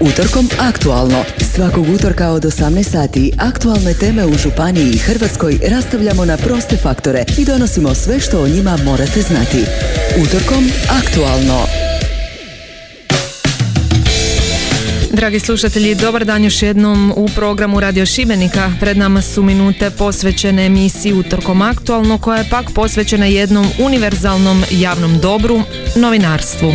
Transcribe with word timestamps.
Utorkom 0.00 0.48
aktualno. 0.58 1.24
Svakog 1.54 1.88
utorka 1.88 2.28
od 2.28 2.44
18 2.44 2.82
sati 2.82 3.32
aktualne 3.38 3.94
teme 3.94 4.26
u 4.26 4.34
Županiji 4.34 4.90
i 4.90 4.98
Hrvatskoj 4.98 5.58
rastavljamo 5.70 6.24
na 6.24 6.36
proste 6.36 6.76
faktore 6.76 7.24
i 7.38 7.44
donosimo 7.44 7.94
sve 7.94 8.20
što 8.20 8.40
o 8.40 8.48
njima 8.48 8.78
morate 8.84 9.22
znati. 9.22 9.64
Utorkom 10.22 10.70
aktualno. 11.02 11.66
Dragi 15.12 15.40
slušatelji, 15.40 15.94
dobar 15.94 16.24
dan 16.24 16.44
još 16.44 16.62
jednom 16.62 17.12
u 17.16 17.28
programu 17.34 17.80
Radio 17.80 18.06
Šibenika. 18.06 18.72
Pred 18.80 18.96
nama 18.96 19.22
su 19.22 19.42
minute 19.42 19.90
posvećene 19.90 20.66
emisiji 20.66 21.12
Utorkom 21.12 21.62
aktualno 21.62 22.18
koja 22.18 22.38
je 22.38 22.48
pak 22.50 22.66
posvećena 22.74 23.26
jednom 23.26 23.66
univerzalnom 23.78 24.64
javnom 24.70 25.18
dobru, 25.18 25.62
novinarstvu. 25.96 26.72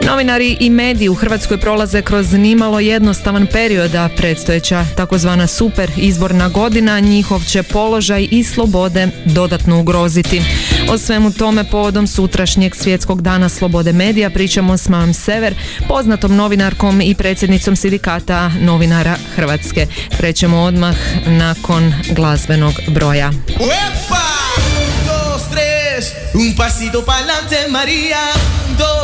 Novinari 0.00 0.56
i 0.60 0.70
mediji 0.70 1.08
u 1.08 1.14
Hrvatskoj 1.14 1.58
prolaze 1.58 2.02
kroz 2.02 2.32
nimalo 2.32 2.80
jednostavan 2.80 3.46
period, 3.46 3.94
a 3.94 4.08
predstojeća 4.16 4.84
takozvana 4.96 5.46
super 5.46 5.90
izborna 5.96 6.48
godina 6.48 7.00
njihov 7.00 7.44
će 7.44 7.62
položaj 7.62 8.28
i 8.30 8.44
slobode 8.44 9.08
dodatno 9.24 9.80
ugroziti. 9.80 10.42
O 10.90 10.98
svemu 10.98 11.32
tome 11.32 11.64
povodom 11.64 12.06
sutrašnjeg 12.06 12.76
svjetskog 12.76 13.22
dana 13.22 13.48
slobode 13.48 13.92
medija 13.92 14.30
pričamo 14.30 14.76
s 14.76 14.88
Mam 14.88 15.14
Sever, 15.14 15.54
poznatom 15.88 16.36
novinarkom 16.36 17.00
i 17.00 17.14
predsjednicom 17.14 17.76
sindikata 17.76 18.50
novinara 18.60 19.16
Hrvatske. 19.34 19.86
Krećemo 20.16 20.62
odmah 20.62 20.96
nakon 21.26 21.94
glazbenog 22.10 22.74
broja. 22.88 23.30
Un 26.34 26.52
pasito 26.56 27.04
pa'lante, 27.06 27.68
María. 27.70 28.22
Dos, 28.78 29.03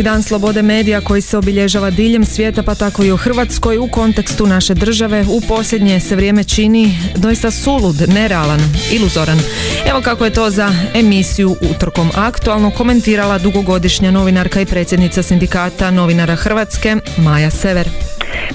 Svjetski 0.00 0.12
dan 0.12 0.22
slobode 0.22 0.62
medija 0.62 1.00
koji 1.00 1.22
se 1.22 1.38
obilježava 1.38 1.90
diljem 1.90 2.24
svijeta 2.24 2.62
pa 2.62 2.74
tako 2.74 3.04
i 3.04 3.12
u 3.12 3.16
Hrvatskoj 3.16 3.78
u 3.78 3.88
kontekstu 3.88 4.46
naše 4.46 4.74
države 4.74 5.24
u 5.28 5.40
posljednje 5.48 6.00
se 6.00 6.16
vrijeme 6.16 6.44
čini 6.44 6.98
doista 7.16 7.50
sulud, 7.50 8.08
nerealan, 8.08 8.60
iluzoran. 8.92 9.38
Evo 9.86 10.00
kako 10.00 10.24
je 10.24 10.32
to 10.32 10.50
za 10.50 10.72
emisiju 10.94 11.56
Utorkom 11.74 12.10
aktualno 12.14 12.70
komentirala 12.70 13.38
dugogodišnja 13.38 14.10
novinarka 14.10 14.60
i 14.60 14.66
predsjednica 14.66 15.22
sindikata 15.22 15.90
novinara 15.90 16.36
Hrvatske 16.36 16.96
Maja 17.16 17.50
Sever. 17.50 17.88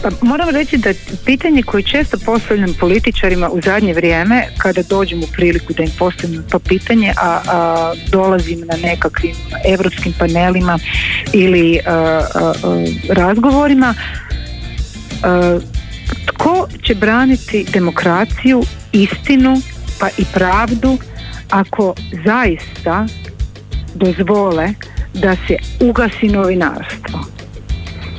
Pa 0.02 0.10
moram 0.22 0.50
reći 0.50 0.78
da 0.78 0.94
pitanje 1.26 1.64
koje 1.64 1.84
često 1.84 2.18
postavljam 2.26 2.74
političarima 2.80 3.50
u 3.50 3.62
zadnje 3.62 3.94
vrijeme 3.94 4.48
kada 4.58 4.84
dođem 4.90 5.24
u 5.24 5.28
priliku 5.34 5.74
da 5.74 5.84
im 5.84 5.92
postavim 6.00 6.44
to 6.50 6.60
pitanje, 6.60 7.14
a, 7.18 7.42
a 7.48 7.94
dolazim 8.12 8.60
na 8.60 8.78
nekakvim 8.78 9.36
europskim 9.66 10.14
panelima 10.20 10.80
ili 11.34 11.80
razgovorima 13.10 13.94
tko 16.26 16.68
će 16.84 16.96
braniti 16.96 17.66
demokraciju, 17.74 18.64
istinu 18.92 19.62
pa 20.00 20.08
i 20.18 20.26
pravdu 20.34 20.98
ako 21.50 21.96
zaista 22.26 23.08
dozvole 23.96 24.70
da 25.14 25.36
se 25.48 25.58
ugasi 25.80 26.28
novinarstvo 26.28 27.35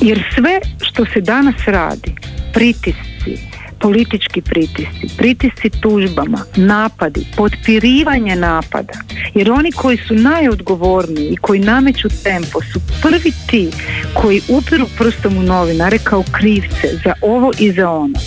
jer 0.01 0.23
sve 0.35 0.61
što 0.83 1.05
se 1.05 1.21
danas 1.21 1.55
radi, 1.67 2.15
pritisci, 2.53 3.39
politički 3.81 4.41
pritisci, 4.41 5.17
pritisci 5.17 5.71
tužbama, 5.81 6.39
napadi, 6.57 7.27
potpirivanje 7.37 8.37
napada, 8.37 8.93
jer 9.35 9.51
oni 9.51 9.73
koji 9.73 9.97
su 9.97 10.15
najodgovorniji 10.15 11.29
i 11.29 11.37
koji 11.37 11.61
nameću 11.61 12.09
tempo 12.25 12.61
su 12.73 12.81
prvi 13.03 13.33
ti 13.51 13.71
koji 14.15 14.41
upiru 14.49 14.87
prstom 14.99 15.39
u 15.39 15.43
novinare 15.43 15.99
kao 15.99 16.25
krivce 16.33 16.89
za 17.05 17.13
ovo 17.23 17.53
i 17.59 17.73
za 17.73 17.91
ono 17.91 18.19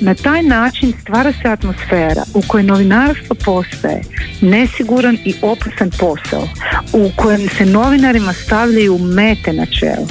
na 0.00 0.14
taj 0.22 0.42
način 0.42 0.92
stvara 1.00 1.32
se 1.42 1.48
atmosfera 1.48 2.22
u 2.34 2.42
kojoj 2.46 2.62
novinarstvo 2.62 3.36
postaje 3.44 4.02
nesiguran 4.40 5.18
i 5.24 5.34
opasan 5.42 5.90
posao 5.90 6.48
u 6.92 7.10
kojem 7.16 7.48
se 7.48 7.66
novinarima 7.66 8.32
stavljaju 8.32 8.98
mete 8.98 9.52
na 9.52 9.66
čelo. 9.66 10.06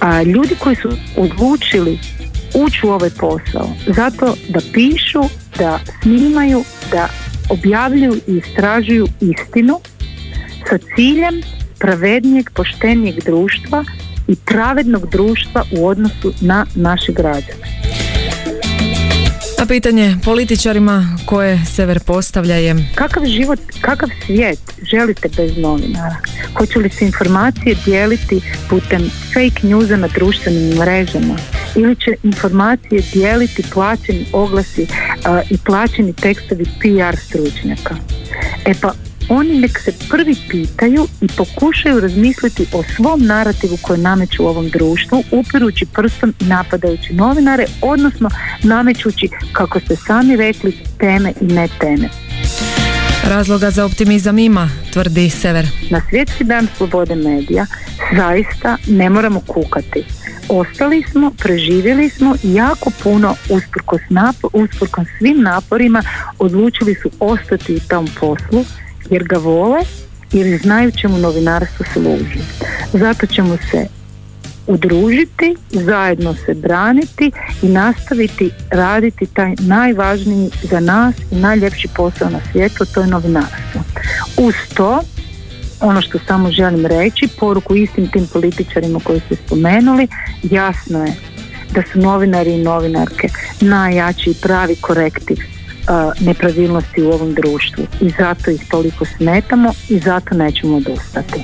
A 0.00 0.22
ljudi 0.22 0.54
koji 0.58 0.76
su 0.76 0.90
odlučili 1.16 1.98
ući 2.54 2.86
u 2.86 2.90
ovaj 2.90 3.10
posao 3.10 3.68
zato 3.86 4.34
da 4.48 4.60
pišu, 4.72 5.22
da 5.58 5.80
snimaju, 6.02 6.64
da 6.92 7.08
objavljuju 7.48 8.20
i 8.26 8.36
istražuju 8.36 9.06
istinu 9.20 9.80
sa 10.68 10.78
ciljem 10.96 11.42
pravednijeg, 11.78 12.50
poštenijeg 12.50 13.24
društva 13.24 13.84
i 14.28 14.36
pravednog 14.36 15.10
društva 15.10 15.64
u 15.78 15.86
odnosu 15.86 16.32
na 16.40 16.66
naše 16.74 17.12
građane. 17.12 17.79
A 19.60 19.66
pitanje 19.66 20.16
političarima 20.24 21.16
koje 21.26 21.58
Sever 21.66 22.00
postavlja 22.06 22.54
je 22.54 22.74
Kakav 22.94 23.26
život, 23.26 23.58
kakav 23.80 24.08
svijet 24.26 24.58
želite 24.90 25.28
bez 25.36 25.56
novinara? 25.56 26.16
Hoće 26.58 26.78
li 26.78 26.90
se 26.90 27.04
informacije 27.06 27.76
dijeliti 27.84 28.40
putem 28.70 29.10
fake 29.10 29.66
newsa 29.66 29.96
na 29.96 30.08
društvenim 30.08 30.78
mrežama? 30.78 31.36
Ili 31.76 31.96
će 31.96 32.14
informacije 32.22 33.02
dijeliti 33.12 33.64
plaćeni 33.72 34.26
oglasi 34.32 34.86
i 35.50 35.58
plaćeni 35.58 36.12
tekstovi 36.12 36.64
PR 36.64 37.16
stručnjaka? 37.16 37.96
E 38.64 38.74
pa 38.80 38.92
oni 39.30 39.60
nek 39.60 39.78
se 39.78 39.92
prvi 40.10 40.36
pitaju 40.48 41.06
i 41.20 41.26
pokušaju 41.36 42.00
razmisliti 42.00 42.66
o 42.72 42.82
svom 42.96 43.26
narativu 43.26 43.78
koji 43.82 44.00
nameću 44.00 44.44
u 44.44 44.46
ovom 44.46 44.68
društvu, 44.68 45.22
upirući 45.30 45.86
prstom 45.86 46.34
i 46.40 46.44
napadajući 46.44 47.14
novinare, 47.14 47.66
odnosno 47.82 48.30
namećući, 48.62 49.28
kako 49.52 49.80
ste 49.80 49.96
sami 49.96 50.36
rekli, 50.36 50.78
teme 50.98 51.32
i 51.40 51.44
ne 51.44 51.68
teme. 51.80 52.08
Razloga 53.24 53.70
za 53.70 53.84
optimizam 53.84 54.38
ima, 54.38 54.68
tvrdi 54.92 55.30
Sever. 55.30 55.66
Na 55.90 56.00
svjetski 56.10 56.44
dan 56.44 56.68
slobode 56.76 57.14
medija 57.14 57.66
zaista 58.16 58.76
ne 58.86 59.10
moramo 59.10 59.40
kukati. 59.40 60.04
Ostali 60.48 61.04
smo, 61.12 61.32
preživjeli 61.38 62.10
smo 62.10 62.34
i 62.42 62.54
jako 62.54 62.90
puno 63.02 63.36
usprkos, 63.50 64.00
usprkos 64.52 65.06
svim 65.18 65.42
naporima 65.42 66.02
odlučili 66.38 66.94
su 66.94 67.10
ostati 67.20 67.74
u 67.74 67.80
tom 67.88 68.08
poslu 68.20 68.64
jer 69.10 69.24
ga 69.24 69.36
vole 69.36 69.80
jer 70.32 70.60
znaju 70.62 70.90
čemu 70.90 71.18
novinarstvo 71.18 71.86
služi. 71.92 72.40
Zato 72.92 73.26
ćemo 73.26 73.56
se 73.70 73.86
udružiti, 74.66 75.56
zajedno 75.70 76.34
se 76.34 76.54
braniti 76.54 77.30
i 77.62 77.68
nastaviti 77.68 78.50
raditi 78.70 79.26
taj 79.26 79.54
najvažniji 79.58 80.50
za 80.62 80.80
nas 80.80 81.14
i 81.30 81.36
najljepši 81.36 81.88
posao 81.96 82.30
na 82.30 82.40
svijetu, 82.52 82.84
to 82.94 83.00
je 83.00 83.06
novinarstvo. 83.06 83.80
Uz 84.36 84.54
to, 84.74 85.00
ono 85.80 86.02
što 86.02 86.18
samo 86.26 86.50
želim 86.50 86.86
reći, 86.86 87.28
poruku 87.38 87.76
istim 87.76 88.10
tim 88.10 88.26
političarima 88.32 89.00
koji 89.04 89.20
ste 89.20 89.36
spomenuli, 89.46 90.08
jasno 90.42 91.04
je 91.04 91.12
da 91.74 91.82
su 91.92 91.98
novinari 91.98 92.54
i 92.54 92.62
novinarke 92.62 93.28
najjači 93.60 94.30
i 94.30 94.34
pravi 94.42 94.76
korektiv 94.76 95.36
nepravilnosti 96.20 97.02
u 97.02 97.10
ovom 97.10 97.34
društvu 97.34 97.84
i 98.00 98.10
zato 98.18 98.50
ih 98.50 98.60
toliko 98.70 99.04
smetamo 99.04 99.72
i 99.88 99.98
zato 99.98 100.34
nećemo 100.34 100.76
odustati. 100.76 101.42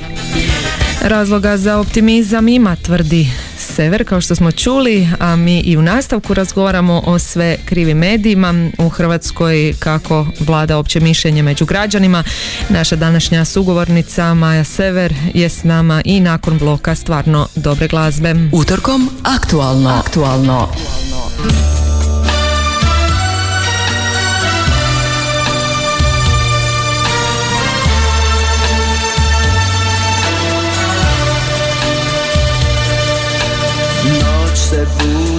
Razloga 1.03 1.57
za 1.57 1.79
optimizam 1.79 2.49
ima, 2.49 2.77
tvrdi 2.77 3.27
Sever, 3.59 4.05
kao 4.09 4.21
što 4.21 4.35
smo 4.35 4.53
čuli, 4.53 5.09
a 5.21 5.37
mi 5.37 5.61
i 5.61 5.77
u 5.77 5.83
nastavku 5.83 6.35
razgovaramo 6.35 7.03
o 7.07 7.19
sve 7.19 7.57
krivim 7.65 7.99
medijima 7.99 8.55
u 8.79 8.89
Hrvatskoj, 8.89 9.75
kako 9.79 10.27
vlada 10.41 10.79
opće 10.79 11.01
mišljenje 11.01 11.43
među 11.43 11.65
građanima. 11.65 12.25
Naša 12.69 12.97
današnja 12.97 13.45
sugovornica 13.45 14.35
Maja 14.35 14.65
Sever 14.65 15.15
je 15.35 15.49
s 15.49 15.65
nama 15.65 16.03
i 16.05 16.21
nakon 16.21 16.59
bloka 16.59 16.95
stvarno 16.95 17.49
dobre 17.55 17.89
glazbe. 17.89 18.35
Utorkom 18.53 19.11
aktualno. 19.23 19.91
Aktualno. 19.91 20.69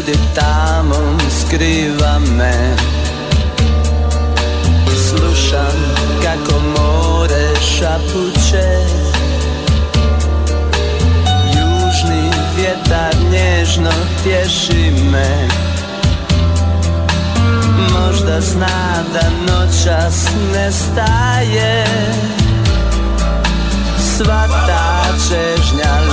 Budi 0.08 0.20
tamo, 0.36 1.18
skriva 1.30 2.20
me. 2.20 2.76
Slušam 5.10 5.96
kako 6.24 6.60
more 6.60 7.56
šapuće. 7.62 8.68
Južni 11.46 12.32
vjetar 12.58 13.16
nježno 13.32 13.92
tješi 14.24 14.92
me. 15.12 15.48
Možda 17.94 18.42
zna 18.42 19.04
da 19.14 19.54
noćas 19.54 20.28
nestaje. 20.54 21.86
Sva 24.18 24.48
ta 24.68 25.04
čežnja 25.30 26.07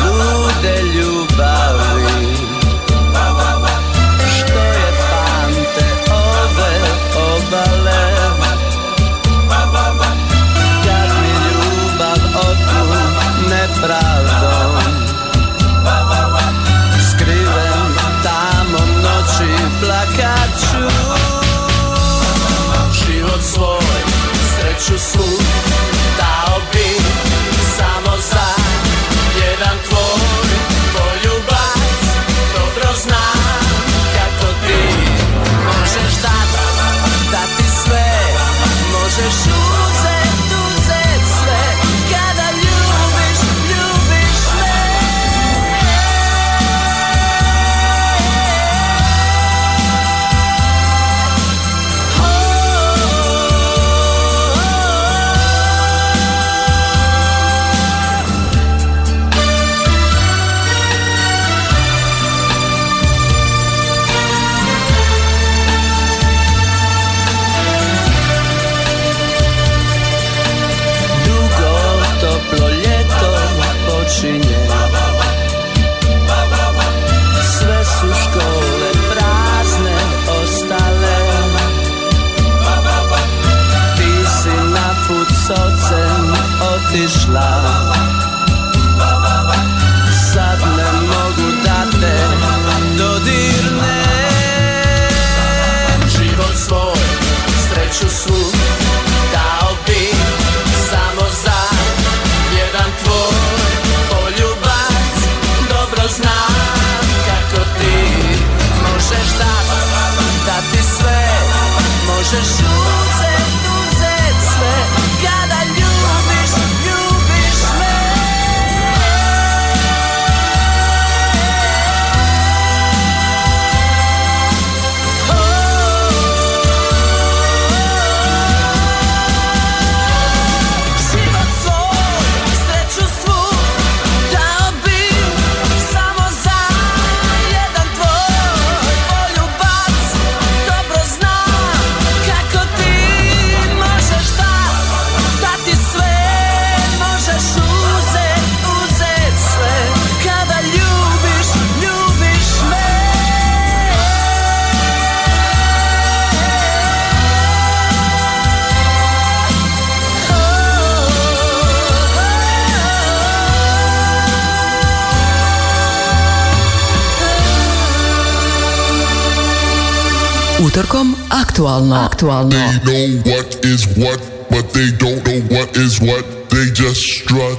Utorkom 170.75 171.15
aktualno. 171.31 171.95
Aktualno. 171.95 172.51
They 172.51 172.83
know 172.83 173.31
what 173.31 173.65
is 173.65 173.87
what, 173.95 174.19
but 174.51 174.75
they 174.75 174.91
don't 174.99 175.23
know 175.23 175.39
what 175.57 175.77
is 175.77 176.01
what. 176.01 176.51
They 176.51 176.67
just 176.75 176.99
strut. 176.99 177.59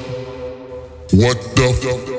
What 1.13 1.39
the? 1.55 2.14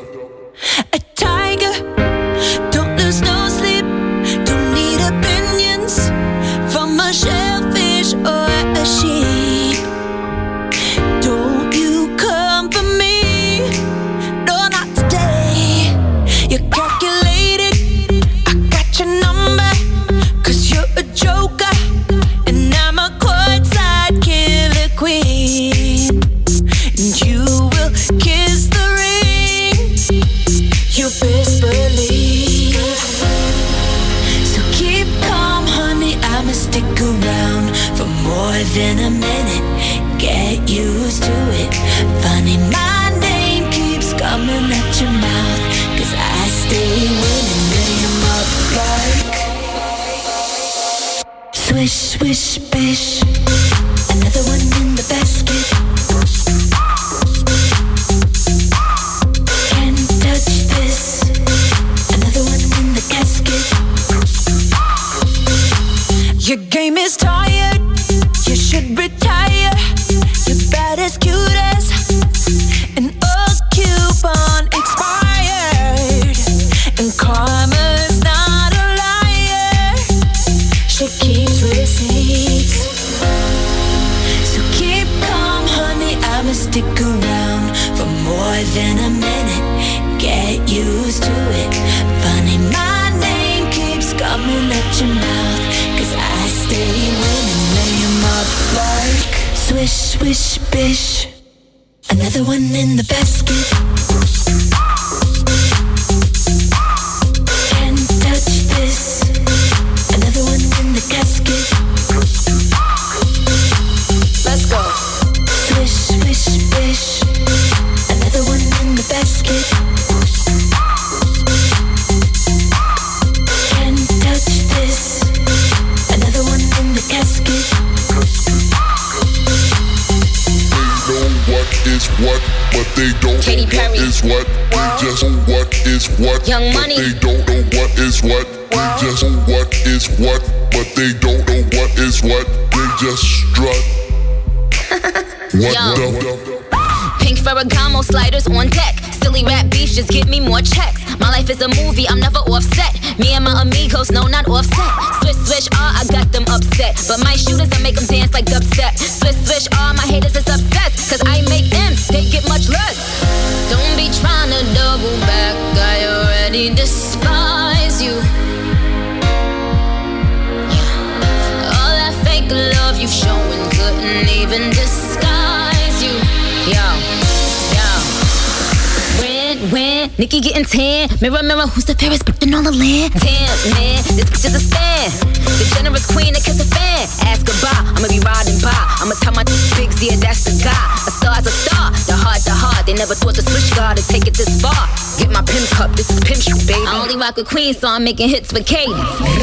Mirror, 181.21 181.45
mirror, 181.45 181.69
who's 181.69 181.85
the 181.85 181.93
fairest 181.93 182.25
bitch 182.25 182.41
in 182.41 182.55
all 182.57 182.65
the 182.65 182.73
land? 182.73 183.13
Damn, 183.21 183.53
man, 183.77 184.01
this 184.17 184.25
bitch 184.33 184.49
is 184.49 184.57
a 184.57 184.65
stand. 184.65 185.13
The 185.45 185.69
generous 185.77 186.09
queen 186.09 186.33
that 186.33 186.41
kiss 186.41 186.57
a 186.57 186.65
fan. 186.65 187.05
Ask 187.29 187.45
goodbye, 187.45 187.85
I'ma 187.93 188.09
be 188.09 188.21
riding 188.25 188.57
by. 188.65 188.73
I'ma 188.97 189.13
tell 189.21 189.37
my 189.37 189.45
big 189.77 189.93
yeah, 190.01 190.17
that's 190.17 190.49
the 190.49 190.57
guy. 190.65 190.73
A 191.05 191.13
star's 191.13 191.45
a 191.45 191.53
star, 191.53 191.93
the 192.09 192.17
heart, 192.17 192.41
the 192.49 192.57
heart. 192.57 192.89
They 192.89 192.97
never 192.97 193.13
thought 193.13 193.37
the 193.37 193.45
switch 193.45 193.69
guard 193.77 194.01
to 194.01 194.05
take 194.09 194.25
it 194.25 194.33
this 194.33 194.57
far. 194.57 194.89
Get 195.21 195.29
my 195.29 195.45
pimp 195.45 195.69
cup, 195.77 195.93
this 195.93 196.09
is 196.09 196.21
pimp 196.25 196.41
shoot, 196.41 196.65
baby. 196.65 196.81
I 196.89 196.97
only 196.97 197.21
rock 197.21 197.37
with 197.37 197.49
queen, 197.49 197.77
so 197.77 197.89
I'm 197.89 198.05
making 198.05 198.33
hits 198.33 198.53
for 198.53 198.65
Katie. 198.65 198.97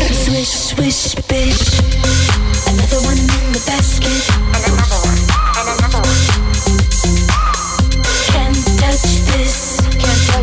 Swish, 0.09 0.73
swish, 0.73 1.13
bitch. 1.29 1.77
Another 2.65 2.97
one 3.05 3.17
in 3.21 3.45
the 3.53 3.61
basket. 3.69 4.09
And 4.57 4.61
another 4.73 4.99
one, 5.05 5.12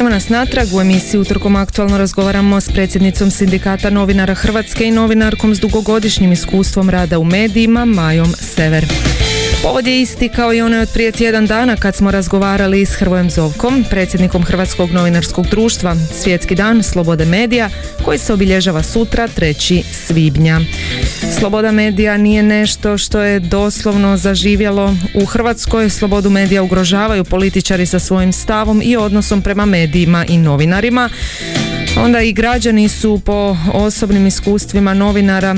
Evo 0.00 0.08
nas 0.08 0.28
natrag 0.28 0.74
u 0.74 0.80
emisiji 0.80 1.20
Utorkom 1.20 1.56
aktualno 1.56 1.98
razgovaramo 1.98 2.60
s 2.60 2.68
predsjednicom 2.68 3.30
sindikata 3.30 3.90
novinara 3.90 4.34
Hrvatske 4.34 4.84
i 4.84 4.90
novinarkom 4.90 5.54
s 5.54 5.60
dugogodišnjim 5.60 6.32
iskustvom 6.32 6.90
rada 6.90 7.18
u 7.18 7.24
medijima 7.24 7.84
Majom 7.84 8.32
Sever. 8.32 8.84
Povod 9.62 9.86
je 9.86 10.00
isti 10.00 10.28
kao 10.28 10.54
i 10.54 10.60
onaj 10.60 10.80
od 10.80 10.88
prije 10.92 11.12
tjedan 11.12 11.46
dana 11.46 11.76
kad 11.76 11.96
smo 11.96 12.10
razgovarali 12.10 12.86
s 12.86 12.94
Hrvojem 12.94 13.30
Zovkom, 13.30 13.84
predsjednikom 13.90 14.42
Hrvatskog 14.44 14.90
novinarskog 14.90 15.46
društva, 15.46 15.96
Svjetski 16.22 16.54
dan 16.54 16.82
slobode 16.82 17.24
medija, 17.24 17.70
koji 18.04 18.18
se 18.18 18.32
obilježava 18.32 18.82
sutra 18.82 19.28
3. 19.28 19.82
svibnja. 20.06 20.60
Sloboda 21.38 21.72
medija 21.72 22.16
nije 22.16 22.42
nešto 22.42 22.98
što 22.98 23.20
je 23.20 23.40
doslovno 23.40 24.16
zaživjelo 24.16 24.94
u 25.14 25.24
Hrvatskoj. 25.24 25.90
Slobodu 25.90 26.30
medija 26.30 26.62
ugrožavaju 26.62 27.24
političari 27.24 27.86
sa 27.86 27.98
svojim 27.98 28.32
stavom 28.32 28.82
i 28.84 28.96
odnosom 28.96 29.42
prema 29.42 29.64
medijima 29.64 30.24
i 30.28 30.38
novinarima. 30.38 31.10
Onda 31.96 32.20
i 32.20 32.32
građani 32.32 32.88
su 32.88 33.20
po 33.24 33.56
osobnim 33.72 34.26
iskustvima 34.26 34.94
novinara 34.94 35.54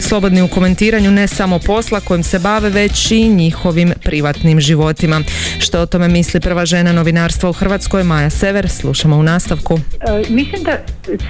slobodni 0.00 0.42
u 0.42 0.48
komentiranju 0.48 1.10
ne 1.10 1.28
samo 1.28 1.58
posla 1.58 2.00
kojim 2.00 2.22
se 2.22 2.38
bave, 2.38 2.70
već 2.70 2.87
i 3.10 3.28
njihovim 3.28 3.92
privatnim 4.04 4.60
životima. 4.60 5.20
Što 5.58 5.80
o 5.80 5.86
tome 5.86 6.08
misli 6.08 6.40
prva 6.40 6.66
žena 6.66 6.92
novinarstva 6.92 7.50
u 7.50 7.52
Hrvatskoj, 7.52 8.04
Maja 8.04 8.30
Sever, 8.30 8.68
slušamo 8.68 9.16
u 9.16 9.22
nastavku. 9.22 9.78
E, 10.00 10.22
mislim 10.28 10.62
da 10.62 10.70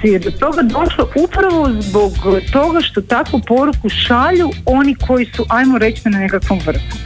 je 0.03 0.19
do 0.19 0.31
toga 0.31 0.61
došlo 0.61 1.09
upravo 1.15 1.69
zbog 1.79 2.13
toga 2.51 2.81
što 2.81 3.01
takvu 3.01 3.41
poruku 3.47 3.89
šalju 3.89 4.49
oni 4.65 4.95
koji 4.95 5.25
su, 5.35 5.45
ajmo 5.49 5.77
reći, 5.77 6.01
na 6.09 6.19
nekakvom 6.19 6.59
vrhu. 6.65 6.97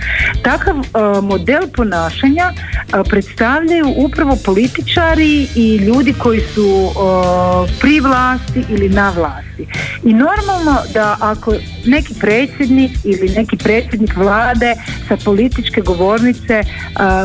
Takav 0.43 0.75
e, 0.75 1.21
model 1.21 1.61
ponašanja 1.75 2.51
e, 2.53 3.03
predstavljaju 3.09 3.93
upravo 3.97 4.37
političari 4.45 5.47
i 5.55 5.75
ljudi 5.75 6.13
koji 6.13 6.39
su 6.39 6.89
e, 6.89 7.79
pri 7.81 7.99
vlasti 7.99 8.63
ili 8.69 8.89
na 8.89 9.09
vlasti. 9.09 9.67
I 10.03 10.13
normalno 10.13 10.77
da 10.93 11.17
ako 11.19 11.53
neki 11.85 12.13
predsjednik 12.19 12.91
ili 13.03 13.29
neki 13.29 13.57
predsjednik 13.57 14.15
vlade 14.15 14.42
sa 15.07 15.17
političke 15.25 15.81
govornice 15.81 16.63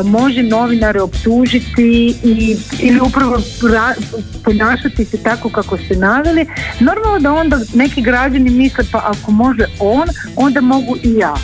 može 0.05 0.43
novinare 0.43 1.01
optužiti 1.01 2.15
i, 2.23 2.57
ili 2.79 2.99
upravo 2.99 3.37
ra- 3.61 3.95
ponašati 4.43 5.05
se 5.05 5.23
tako 5.23 5.49
kako 5.49 5.77
ste 5.77 5.95
naveli, 5.95 6.45
normalno 6.79 7.19
da 7.19 7.33
onda 7.33 7.59
neki 7.73 8.01
građani 8.01 8.49
misle 8.49 8.83
pa 8.91 8.97
ako 8.97 9.31
može 9.31 9.65
on, 9.79 10.07
onda 10.35 10.61
mogu 10.61 10.95
i 11.03 11.13
ja. 11.13 11.35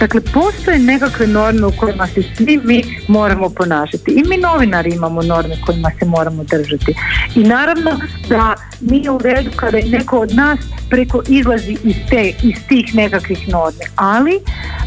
Dakle, 0.00 0.20
postoje 0.20 0.78
nekakve 0.78 1.26
norme 1.26 1.66
u 1.66 1.72
kojima 1.72 2.06
se 2.06 2.22
svi 2.36 2.60
mi 2.64 2.82
moramo 3.08 3.50
ponašati. 3.50 4.10
I 4.10 4.28
mi 4.28 4.36
novinari 4.36 4.90
imamo 4.94 5.22
norme 5.22 5.56
kojima 5.66 5.90
se 5.98 6.04
moramo 6.04 6.44
držati. 6.44 6.94
I 7.34 7.44
naravno 7.44 7.90
da 8.28 8.54
nije 8.80 9.10
u 9.10 9.18
redu 9.18 9.50
kada 9.56 9.78
je 9.78 9.88
neko 9.88 10.18
od 10.18 10.34
nas 10.34 10.58
preko 10.90 11.22
izlazi 11.28 11.76
iz, 11.84 11.96
te, 12.10 12.32
iz 12.42 12.56
tih 12.68 12.94
nekakvih 12.94 13.48
normi. 13.48 13.84
Ali 13.96 14.40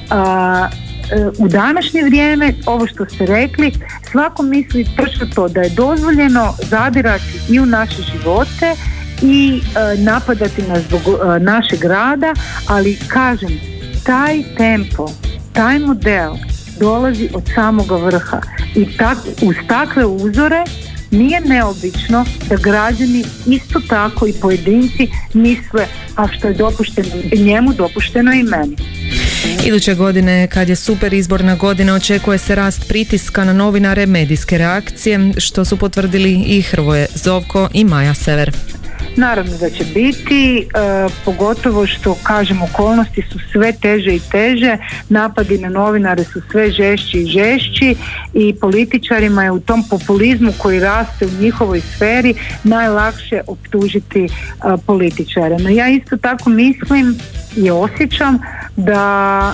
a, 0.10 0.69
e, 1.12 1.29
u 1.38 1.47
današnje 1.47 2.03
vrijeme, 2.03 2.53
ovo 2.65 2.88
što 2.88 3.06
ste 3.06 3.25
rekli, 3.25 3.71
svako 4.12 4.43
misli 4.43 4.88
točno 4.97 5.27
to 5.36 5.47
da 5.47 5.62
je 5.62 5.69
dozvoljeno 5.69 6.53
zadirati 6.69 7.39
i 7.49 7.60
u 7.60 7.65
naše 7.65 8.01
živote 8.01 8.75
i 9.21 9.62
e, 9.62 9.97
napadati 9.97 10.62
nas 10.62 10.79
zbog 10.84 11.01
e, 11.01 11.39
našeg 11.39 11.86
rada, 11.86 12.34
ali 12.67 12.99
kažem, 13.08 13.72
taj 14.03 14.43
tempo, 14.57 15.09
taj 15.53 15.79
model 15.79 16.33
dolazi 16.79 17.29
od 17.33 17.43
samoga 17.55 17.95
vrha 17.95 18.41
i 18.75 18.97
tak, 18.97 19.17
uz 19.41 19.55
takve 19.67 20.05
uzore 20.05 20.63
nije 21.11 21.41
neobično 21.41 22.25
da 22.49 22.55
građani 22.55 23.23
isto 23.47 23.79
tako 23.89 24.27
i 24.27 24.33
pojedinci 24.41 25.07
misle 25.33 25.87
a 26.15 26.27
što 26.27 26.47
je 26.47 26.53
dopušteno 26.53 27.09
njemu, 27.35 27.73
dopušteno 27.73 28.33
i 28.33 28.43
meni. 28.43 28.75
Iduće 29.65 29.95
godine, 29.95 30.47
kad 30.47 30.69
je 30.69 30.75
super 30.75 31.13
izborna 31.13 31.55
godina, 31.55 31.95
očekuje 31.95 32.37
se 32.37 32.55
rast 32.55 32.87
pritiska 32.87 33.43
na 33.43 33.53
novinare 33.53 34.05
medijske 34.05 34.57
reakcije, 34.57 35.19
što 35.37 35.65
su 35.65 35.77
potvrdili 35.77 36.43
i 36.47 36.61
Hrvoje 36.61 37.07
Zovko 37.15 37.69
i 37.73 37.83
Maja 37.83 38.13
Sever. 38.13 38.51
Naravno 39.15 39.58
da 39.58 39.69
će 39.69 39.84
biti, 39.93 40.58
e, 40.60 40.63
pogotovo 41.26 41.88
što 41.88 42.17
kažem 42.23 42.62
okolnosti 42.62 43.23
su 43.32 43.39
sve 43.52 43.73
teže 43.82 44.15
i 44.15 44.21
teže, 44.32 44.78
napadi 45.10 45.58
na 45.58 45.69
novinare 45.69 46.23
su 46.23 46.41
sve 46.52 46.71
žešći 46.71 47.17
i 47.17 47.26
žešći 47.26 47.95
i 48.34 48.56
političarima 48.62 49.43
je 49.43 49.52
u 49.52 49.60
tom 49.60 49.84
populizmu 49.89 50.52
koji 50.58 50.80
raste 50.80 51.26
u 51.26 51.41
njihovoj 51.41 51.82
sferi 51.95 52.36
najlakše 52.63 53.41
optužiti 53.47 54.23
e, 54.23 54.30
političare. 54.86 55.58
No 55.60 55.69
ja 55.69 55.89
isto 55.89 56.17
tako 56.17 56.49
mislim 56.49 57.15
i 57.56 57.71
osjećam 57.71 58.39
da 58.76 59.54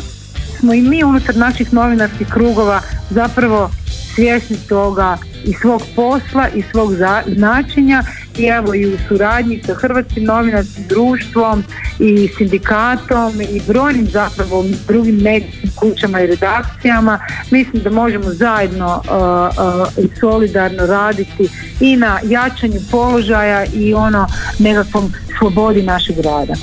smo 0.59 0.73
i 0.73 0.81
mi 0.81 1.03
unutar 1.03 1.35
naših 1.35 1.73
novinarskih 1.73 2.27
krugova 2.27 2.81
zapravo 3.09 3.71
svjesni 4.15 4.57
toga 4.69 5.17
i 5.45 5.53
svog 5.53 5.81
posla 5.95 6.47
i 6.55 6.63
svog 6.71 6.93
za- 6.93 7.23
značenja 7.35 8.03
evo 8.47 8.75
i 8.75 8.85
u 8.85 8.97
suradnji 9.07 9.61
sa 9.65 9.73
Hrvatskim 9.73 10.23
novinarskim 10.23 10.83
društvom 10.87 11.63
i 11.99 12.29
sindikatom 12.37 13.41
i 13.41 13.61
brojnim 13.67 14.05
zapravo 14.05 14.65
drugim 14.87 15.15
medijskim 15.15 15.69
kućama 15.75 16.21
i 16.21 16.27
redakcijama 16.27 17.19
mislim 17.51 17.83
da 17.83 17.89
možemo 17.89 18.25
zajedno 18.25 19.01
uh, 19.05 19.11
uh, 19.97 20.05
i 20.05 20.19
solidarno 20.19 20.85
raditi 20.85 21.49
i 21.79 21.95
na 21.95 22.19
jačanju 22.23 22.79
položaja 22.91 23.65
i 23.65 23.93
ono 23.93 24.27
nekakvom 24.59 25.13
slobodi 25.39 25.83
našeg 25.83 26.19
rada. 26.19 26.53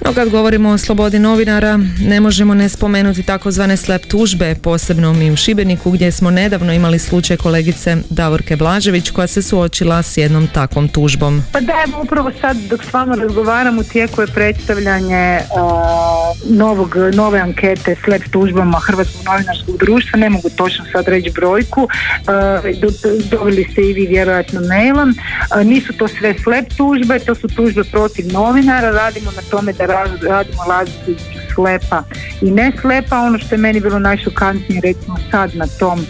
No 0.00 0.14
kad 0.14 0.28
govorimo 0.30 0.70
o 0.70 0.78
slobodi 0.78 1.18
novinara, 1.18 1.78
ne 2.00 2.20
možemo 2.20 2.54
ne 2.54 2.68
spomenuti 2.68 3.22
takozvane 3.22 3.76
slep 3.76 4.06
tužbe, 4.06 4.54
posebno 4.62 5.12
mi 5.12 5.30
u 5.30 5.36
Šibeniku 5.36 5.90
gdje 5.90 6.12
smo 6.12 6.30
nedavno 6.30 6.72
imali 6.72 6.98
slučaj 6.98 7.36
kolegice 7.36 7.96
Davorke 8.10 8.56
Blažević 8.56 9.10
koja 9.10 9.26
se 9.26 9.42
suočila 9.42 10.02
s 10.02 10.16
jednom 10.16 10.46
takvom 10.46 10.88
tužbom. 10.88 11.42
Pa 11.52 11.60
da, 11.60 11.72
evo 11.86 12.02
upravo 12.02 12.30
sad 12.40 12.56
dok 12.56 12.84
s 12.84 12.92
vama 12.92 13.14
razgovaram 13.14 13.78
u 13.78 13.82
tijeku 13.84 14.20
je 14.20 14.26
predstavljanje 14.26 15.38
uh, 15.40 16.56
novog, 16.56 16.94
nove 17.14 17.38
ankete 17.38 17.96
slep 18.04 18.22
tužbama 18.30 18.78
Hrvatskog 18.78 19.24
novinarskog 19.26 19.78
društva, 19.78 20.18
ne 20.18 20.30
mogu 20.30 20.48
točno 20.56 20.84
sad 20.92 21.08
reći 21.08 21.30
brojku, 21.30 21.82
uh, 21.82 22.80
do- 22.80 23.10
dobili 23.30 23.68
ste 23.72 23.82
i 23.82 23.92
vi 23.92 24.06
vjerojatno 24.06 24.60
mailom, 24.60 25.14
Uh, 25.56 25.66
nisu 25.66 25.92
to 25.92 26.08
sve 26.08 26.34
slep 26.42 26.68
tužbe, 26.76 27.18
to 27.18 27.34
su 27.34 27.48
tužbe 27.48 27.84
protiv 27.84 28.32
novinara, 28.32 28.90
radimo 28.90 29.30
na 29.36 29.42
tome 29.50 29.72
da 29.72 29.83
radimo 29.86 30.62
između 31.06 31.44
slepa 31.54 32.02
i 32.40 32.50
ne 32.50 32.72
slepa, 32.80 33.18
ono 33.20 33.38
što 33.38 33.54
je 33.54 33.58
meni 33.58 33.80
bilo 33.80 33.98
najšokantnije 33.98 34.80
recimo 34.80 35.16
sad 35.30 35.54
na 35.54 35.66
tom 35.78 35.98
uh, 35.98 36.06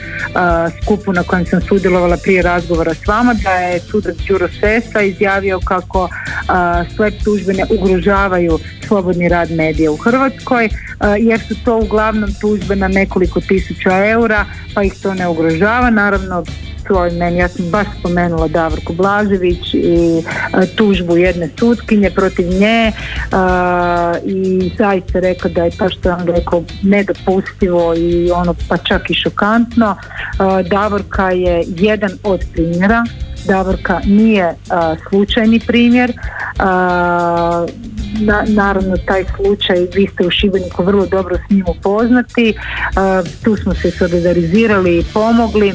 skupu 0.82 1.12
na 1.12 1.22
kojem 1.22 1.46
sam 1.46 1.60
sudjelovala 1.60 2.16
prije 2.22 2.42
razgovora 2.42 2.94
s 2.94 3.06
vama, 3.06 3.34
da 3.34 3.50
je 3.50 3.80
sudac 3.80 4.16
Đuro 4.28 4.48
Sesa 4.60 5.00
izjavio 5.02 5.60
kako 5.64 6.02
uh, 6.02 6.10
slep 6.96 7.14
tužbe 7.24 7.52
ne 7.52 7.64
ugrožavaju 7.70 8.58
slobodni 8.86 9.28
rad 9.28 9.50
medija 9.50 9.90
u 9.90 9.96
Hrvatskoj, 9.96 10.66
uh, 10.66 11.06
jer 11.18 11.40
su 11.40 11.54
to 11.64 11.78
uglavnom 11.78 12.30
tužbe 12.40 12.76
na 12.76 12.88
nekoliko 12.88 13.40
tisuća 13.40 14.06
eura, 14.06 14.44
pa 14.74 14.82
ih 14.82 14.92
to 15.02 15.14
ne 15.14 15.28
ugrožava, 15.28 15.90
naravno 15.90 16.44
svoj 16.86 17.10
meni, 17.10 17.38
ja 17.38 17.48
sam 17.48 17.70
baš 17.70 17.86
spomenula 17.98 18.48
Davorku 18.48 18.92
Blažević 18.92 19.74
i 19.74 20.18
e, 20.18 20.66
tužbu 20.76 21.16
jedne 21.16 21.48
sutkinje 21.58 22.10
protiv 22.10 22.46
nje 22.46 22.66
e, 22.86 22.92
i 24.24 24.70
zaista 24.78 25.20
rekao 25.20 25.50
da 25.50 25.64
je 25.64 25.70
to 25.70 25.88
što 25.90 26.08
je 26.08 26.16
rekao 26.26 26.64
nedopustivo 26.82 27.94
i 27.94 28.30
ono 28.30 28.54
pa 28.68 28.76
čak 28.76 29.10
i 29.10 29.14
šokantno. 29.14 29.96
E, 29.96 30.68
Davorka 30.68 31.30
je 31.30 31.64
jedan 31.66 32.10
od 32.22 32.44
primjera. 32.52 33.04
Davorka 33.46 34.00
nije 34.04 34.44
e, 34.44 34.54
slučajni 35.08 35.60
primjer. 35.66 36.10
E, 36.10 36.14
na, 38.20 38.44
naravno 38.46 38.96
taj 39.06 39.24
slučaj 39.36 39.86
vi 39.94 40.08
ste 40.12 40.26
u 40.26 40.30
Šibeniku 40.30 40.82
vrlo 40.84 41.06
dobro 41.06 41.36
s 41.36 41.50
njim 41.50 41.64
upoznati. 41.68 42.54
Tu 43.44 43.56
smo 43.56 43.74
se 43.74 43.90
solidarizirali 43.90 44.98
i 44.98 45.04
pomogli 45.14 45.72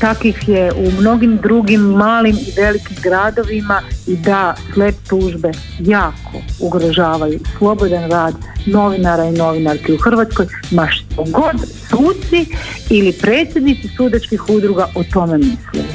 takvih 0.00 0.48
je 0.48 0.72
u 0.72 0.90
mnogim 1.00 1.36
drugim 1.36 1.80
malim 1.80 2.36
i 2.36 2.52
velikim 2.56 2.96
gradovima 3.02 3.82
i 4.06 4.16
da 4.16 4.54
slep 4.74 4.94
tužbe 5.08 5.52
jako 5.78 6.38
ugrožavaju 6.60 7.40
slobodan 7.58 8.10
rad 8.10 8.34
novinara 8.66 9.24
i 9.24 9.32
novinarki 9.32 9.92
u 9.92 9.96
Hrvatskoj, 9.96 10.46
ma 10.70 10.88
što 10.90 11.24
god 11.24 11.60
suci 11.90 12.46
ili 12.90 13.12
predsjednici 13.12 13.88
sudačkih 13.96 14.48
udruga 14.48 14.88
o 14.94 15.04
tome 15.12 15.38
mislili. 15.38 15.85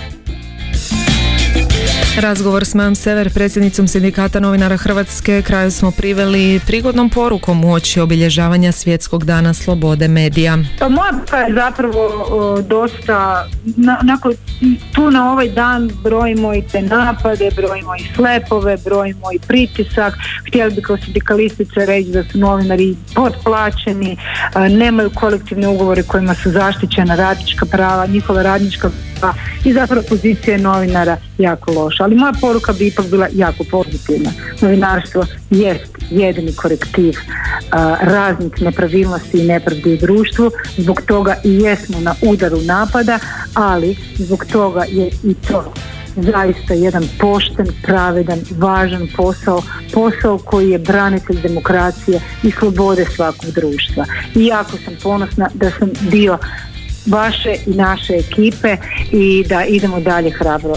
Razgovor 2.22 2.66
s 2.66 2.74
Majom 2.74 2.96
Sever, 2.96 3.34
predsjednicom 3.34 3.88
sindikata 3.88 4.40
novinara 4.40 4.78
Hrvatske, 4.78 5.42
kraju 5.42 5.72
smo 5.72 5.92
priveli 5.92 6.60
prigodnom 6.68 7.10
porukom 7.10 7.66
u 7.66 7.74
oči 7.74 8.00
obilježavanja 8.00 8.72
svjetskog 8.72 9.26
dana 9.26 9.54
slobode 9.54 10.08
medija. 10.08 10.58
Pa 10.80 10.90
moja 10.90 11.12
poruka 11.32 11.38
je 11.38 11.54
zapravo 11.54 12.62
dosta, 12.68 13.48
na, 13.78 14.00
nakon, 14.04 14.34
tu 14.96 15.12
na 15.12 15.32
ovaj 15.32 15.50
dan 15.50 15.92
brojimo 16.04 16.54
i 16.54 16.62
te 16.72 16.82
napade, 16.82 17.50
brojimo 17.56 17.96
i 17.96 18.16
slepove, 18.16 18.78
brojimo 18.86 19.32
i 19.36 19.40
pritisak. 19.40 20.14
Htjeli 20.48 20.76
bi 20.76 20.82
kao 20.82 20.98
sindikalistice 20.98 21.86
reći 21.86 22.10
da 22.10 22.24
su 22.24 22.38
novinari 22.38 22.96
potplaćeni, 23.16 24.18
a, 24.54 24.68
nemaju 24.68 25.12
kolektivne 25.16 25.68
ugovore 25.68 26.04
kojima 26.04 26.36
su 26.36 26.50
zaštićena 26.50 27.16
radnička 27.16 27.66
prava, 27.66 28.06
njihova 28.06 28.42
radnička 28.42 28.90
prava 29.20 29.34
i 29.66 29.74
zapravo 29.74 30.02
pozicija 30.10 30.58
novinara 30.58 31.18
jako 31.38 31.72
loša. 31.72 32.08
Ali 32.12 32.20
moja 32.20 32.34
poruka 32.42 32.74
bi 32.74 32.88
ipak 32.88 33.06
bila 33.06 33.28
jako 33.34 33.64
pozitivna. 33.64 34.32
Novinarstvo 34.62 35.26
jest 35.50 35.98
jedini 36.10 36.54
korektiv 36.56 37.14
a, 37.72 37.98
raznih 38.02 38.62
nepravilnosti 38.62 39.38
i 39.38 39.48
nepravdi 39.48 39.94
u 39.94 39.98
društvu, 39.98 40.52
zbog 40.78 41.02
toga 41.02 41.36
i 41.44 41.54
jesmo 41.54 42.00
na 42.00 42.16
udaru 42.22 42.62
napada, 42.62 43.20
ali 43.54 43.98
zbog 44.16 44.46
toga 44.46 44.84
je 44.90 45.08
i 45.24 45.34
to 45.34 45.74
zaista 46.16 46.74
jedan 46.74 47.04
pošten, 47.20 47.68
pravedan, 47.84 48.40
važan 48.58 49.08
posao, 49.16 49.64
posao 49.94 50.38
koji 50.38 50.70
je 50.70 50.80
branitelj 50.80 51.42
demokracije 51.42 52.22
i 52.44 52.52
slobode 52.52 53.06
svakog 53.16 53.52
društva. 53.52 54.06
I 54.36 54.46
jako 54.46 54.72
sam 54.86 54.94
ponosna 55.04 55.50
da 55.54 55.72
sam 55.80 55.90
dio 56.02 56.38
vaše 57.08 57.56
i 57.66 57.74
naše 57.74 58.14
ekipe 58.14 58.78
i 59.12 59.46
da 59.50 59.66
idemo 59.66 60.00
dalje 60.00 60.32
hrabro 60.32 60.76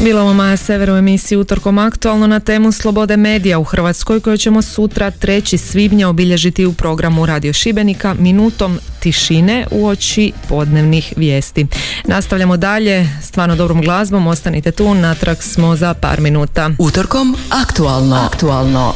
Bila 0.00 0.22
ovo 0.22 0.32
Maja 0.32 0.56
Sever 0.56 0.90
u 0.90 0.96
emisiji 0.96 1.38
Utorkom 1.38 1.78
aktualno 1.78 2.26
na 2.26 2.40
temu 2.40 2.72
slobode 2.72 3.16
medija 3.16 3.58
u 3.58 3.64
Hrvatskoj 3.64 4.20
koju 4.20 4.38
ćemo 4.38 4.62
sutra 4.62 5.10
3. 5.10 5.56
svibnja 5.56 6.08
obilježiti 6.08 6.66
u 6.66 6.72
programu 6.72 7.26
Radio 7.26 7.52
Šibenika 7.52 8.14
minutom 8.18 8.78
tišine 9.00 9.66
u 9.70 9.86
oči 9.86 10.32
podnevnih 10.48 11.12
vijesti. 11.16 11.66
Nastavljamo 12.04 12.56
dalje, 12.56 13.08
stvarno 13.22 13.56
dobrom 13.56 13.82
glazbom, 13.82 14.26
ostanite 14.26 14.70
tu, 14.70 14.94
natrag 14.94 15.42
smo 15.42 15.76
za 15.76 15.94
par 15.94 16.20
minuta. 16.20 16.70
Utorkom 16.78 17.36
aktualno. 17.50 18.16
Aktualno. 18.16 18.94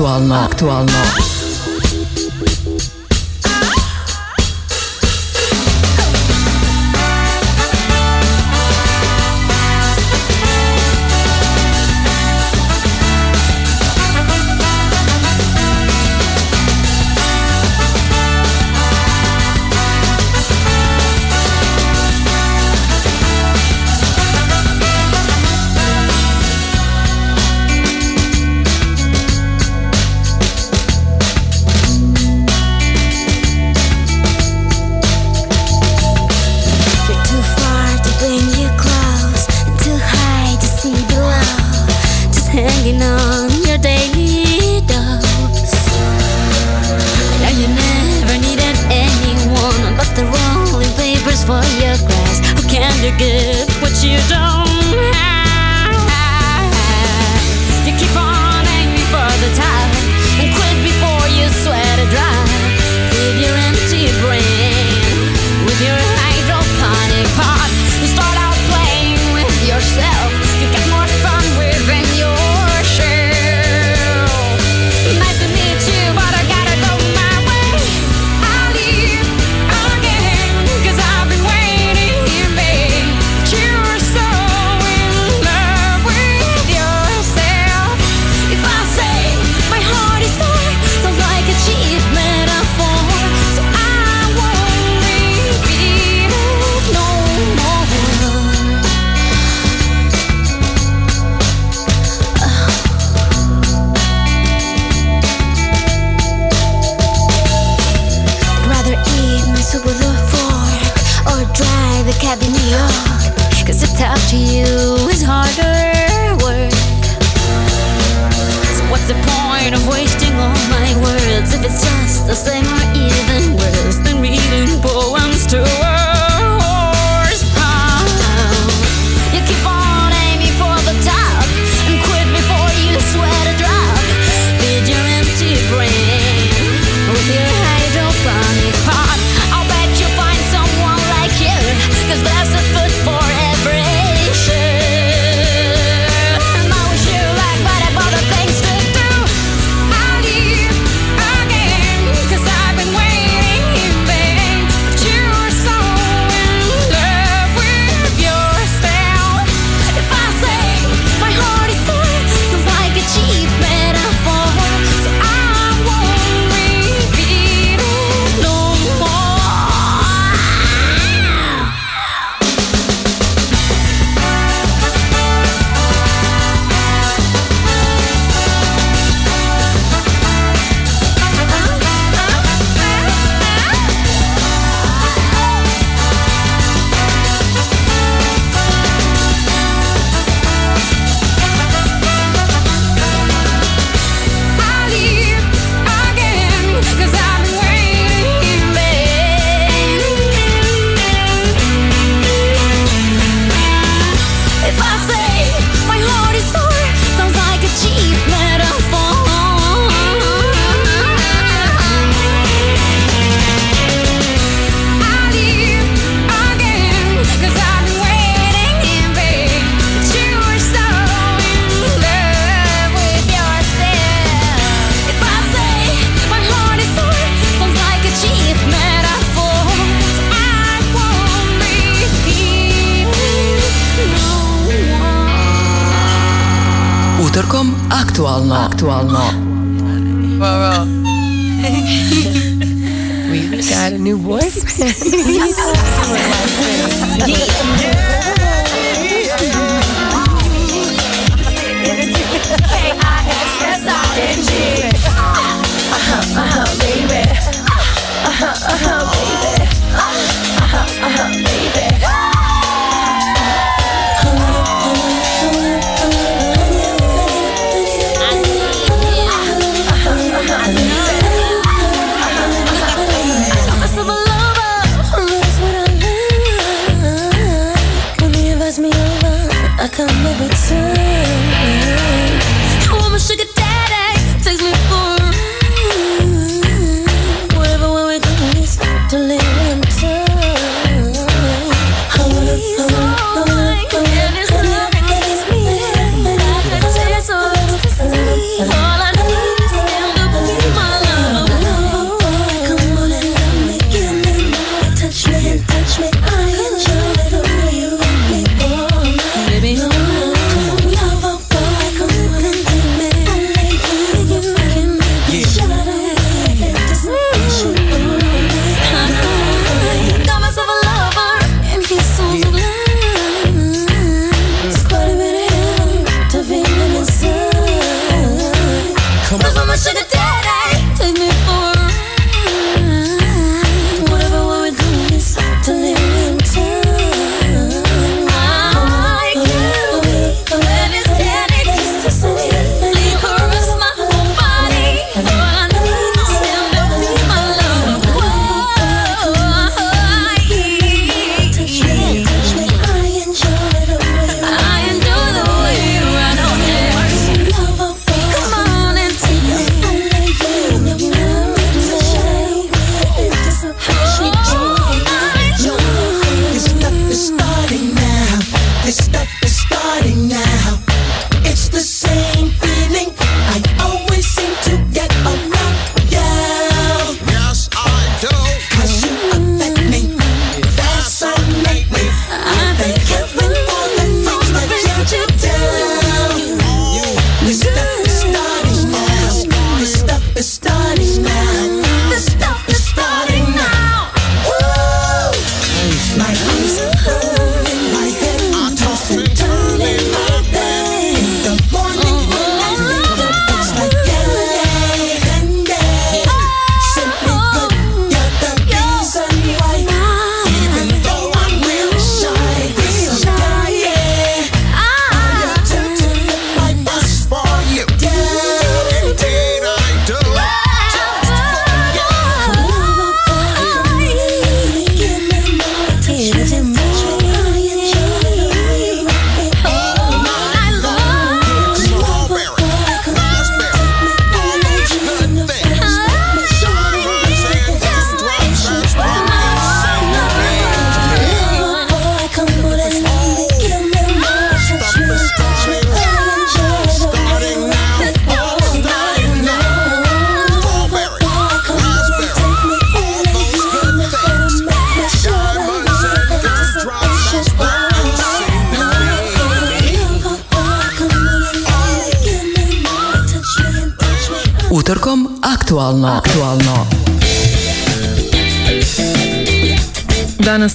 Aktualno. 0.00 0.44
Aktualno. 0.44 1.19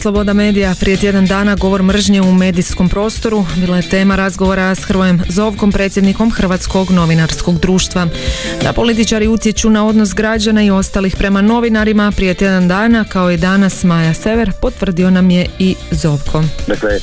Sloboda 0.05 0.33
medija 0.33 0.75
prije 0.79 0.97
tjedan 0.97 1.25
dana 1.25 1.55
govor 1.55 1.83
mržnje 1.83 2.21
u 2.21 2.33
medijskom 2.33 2.89
prostoru 2.89 3.45
bila 3.55 3.77
je 3.77 3.89
tema 3.89 4.15
razgovora 4.15 4.75
s 4.75 4.83
Hrvojem 4.83 5.21
Zovkom, 5.29 5.71
predsjednikom 5.71 6.31
Hrvatskog 6.31 6.91
novinarskog 6.91 7.59
društva. 7.59 8.07
Da 8.63 8.73
političari 8.73 9.27
utječu 9.27 9.69
na 9.69 9.87
odnos 9.87 10.13
građana 10.13 10.63
i 10.63 10.71
ostalih 10.71 11.15
prema 11.15 11.41
novinarima 11.41 12.11
prije 12.15 12.33
tjedan 12.33 12.67
dana, 12.67 13.03
kao 13.03 13.31
i 13.31 13.37
danas 13.37 13.83
Maja 13.83 14.13
Sever, 14.13 14.51
potvrdio 14.61 15.09
nam 15.09 15.29
je 15.29 15.45
i 15.59 15.75
Zovko. 15.91 16.43
Dakle, 16.67 16.91
e, 16.95 16.99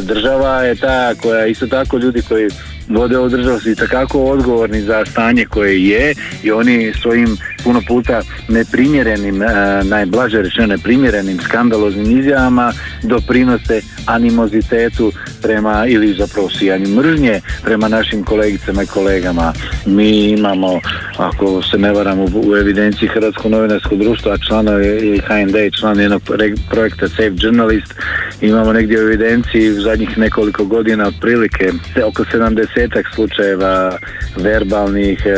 država 0.00 0.62
je 0.62 0.74
ta 0.74 1.14
koja 1.14 1.46
isto 1.46 1.66
tako 1.66 1.98
ljudi 1.98 2.22
koji 2.22 2.50
vode 2.88 3.18
ovu 3.18 3.28
državu 3.28 3.60
su 3.60 3.70
itekako 3.70 4.24
odgovorni 4.24 4.80
za 4.80 5.04
stanje 5.04 5.44
koje 5.44 5.88
je 5.88 6.14
i 6.42 6.52
oni 6.52 6.92
svojim 7.02 7.36
puno 7.64 7.82
puta 7.88 8.22
neprimjerenim, 8.48 9.42
e, 9.42 9.46
najblaže 9.84 10.42
rečeno 10.42 10.66
neprimjerenim 10.66 11.38
skandaloznim 11.40 12.18
izjavama 12.18 12.72
doprinose 13.02 13.80
animozitetu 14.06 15.12
prema 15.42 15.86
ili 15.86 16.14
zapravo 16.14 16.50
sijanju 16.50 16.88
mržnje 16.88 17.40
prema 17.64 17.88
našim 17.88 18.24
kolegicama 18.24 18.82
i 18.82 18.86
kolegama. 18.86 19.52
Mi 19.86 20.30
imamo, 20.30 20.80
ako 21.16 21.62
se 21.62 21.78
ne 21.78 21.92
varam, 21.92 22.18
u, 22.20 22.28
u 22.46 22.56
evidenciji 22.56 23.08
Hrvatskog 23.08 23.50
novinarskog 23.50 23.98
društva, 23.98 24.32
a 24.32 24.38
članovi 24.48 24.86
i 24.86 25.18
HND 25.18 25.56
i 25.56 25.72
član 25.80 26.00
jednog 26.00 26.22
projekta 26.70 27.08
Safe 27.08 27.32
Journalist, 27.36 27.94
imamo 28.40 28.72
negdje 28.72 28.98
u 28.98 29.02
evidenciji 29.02 29.70
u 29.70 29.80
zadnjih 29.80 30.18
nekoliko 30.18 30.64
godina 30.64 31.06
otprilike 31.06 31.72
oko 32.06 32.24
70 32.24 32.73
slučajeva 33.14 33.98
verbalnih, 34.36 35.26
e, 35.26 35.36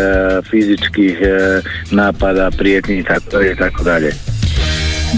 fizičkih 0.51 1.19
e, 1.21 1.61
napada, 1.91 2.51
prijetnji 2.59 2.99
i 3.53 3.57
tako 3.57 3.85
dalje. 3.85 4.36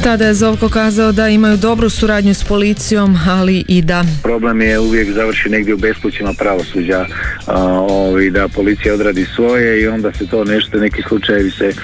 Tada 0.03 0.25
je 0.27 0.35
Zovko 0.35 0.69
kazao 0.69 1.13
da 1.13 1.29
imaju 1.29 1.57
dobru 1.57 1.91
suradnju 1.91 2.35
s 2.35 2.45
policijom, 2.45 3.17
ali 3.29 3.65
i 3.69 3.83
da 3.83 4.05
Problem 4.23 4.61
je 4.61 4.79
uvijek 4.79 5.11
završi 5.11 5.49
negdje 5.49 5.75
u 5.75 5.79
bespućima 5.79 6.33
pravosuđa 6.39 7.07
a, 7.47 7.63
ovi, 7.89 8.31
da 8.31 8.49
policija 8.49 8.95
odradi 8.95 9.27
svoje 9.35 9.83
i 9.83 9.87
onda 9.87 10.13
se 10.13 10.27
to 10.27 10.45
nešto, 10.45 10.79
neki 10.79 11.03
slučajevi 11.09 11.51
se 11.51 11.67
e, 11.67 11.75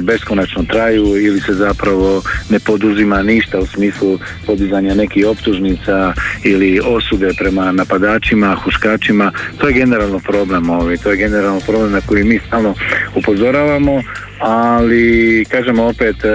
beskonačno 0.00 0.64
traju 0.64 1.06
ili 1.06 1.40
se 1.40 1.52
zapravo 1.54 2.22
ne 2.50 2.58
poduzima 2.58 3.22
ništa 3.22 3.58
u 3.58 3.66
smislu 3.66 4.18
podizanja 4.46 4.94
nekih 4.94 5.26
optužnica 5.26 6.12
ili 6.44 6.80
osude 6.84 7.30
prema 7.38 7.72
napadačima, 7.72 8.54
huškačima. 8.54 9.32
To 9.58 9.68
je 9.68 9.74
generalno 9.74 10.18
problem 10.18 10.70
ovi, 10.70 10.98
to 10.98 11.10
je 11.10 11.16
generalno 11.16 11.60
problem 11.60 11.92
na 11.92 12.00
koji 12.00 12.24
mi 12.24 12.40
stalno 12.46 12.74
upozoravamo, 13.14 14.02
ali 14.40 15.44
kažemo 15.50 15.84
opet 15.84 16.24
e, 16.24 16.30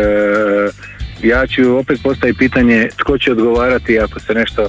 ja 1.23 1.47
ću 1.47 1.77
opet 1.77 1.99
postaviti 2.03 2.37
pitanje 2.37 2.89
tko 2.97 3.17
će 3.17 3.31
odgovarati 3.31 3.99
ako 3.99 4.19
se 4.19 4.33
nešto 4.33 4.67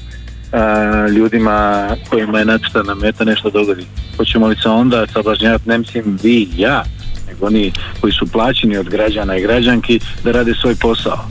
a, 0.53 1.07
ljudima 1.09 1.89
kojima 2.11 2.39
je 2.39 2.45
nacrtana 2.45 2.95
meta 2.95 3.25
nešto 3.25 3.51
dogodi. 3.51 3.87
Hoćemo 4.17 4.47
li 4.47 4.57
se 4.63 4.69
onda 4.69 5.07
sablažnjavati, 5.07 5.69
ne 5.69 5.79
mislim 5.79 6.19
vi, 6.23 6.49
ja, 6.57 6.83
nego 7.29 7.47
oni 7.47 7.73
koji 8.01 8.13
su 8.13 8.27
plaćeni 8.33 8.77
od 8.77 8.89
građana 8.89 9.37
i 9.37 9.43
građanki 9.43 10.01
da 10.25 10.33
rade 10.33 10.55
svoj 10.61 10.75
posao. 10.81 11.29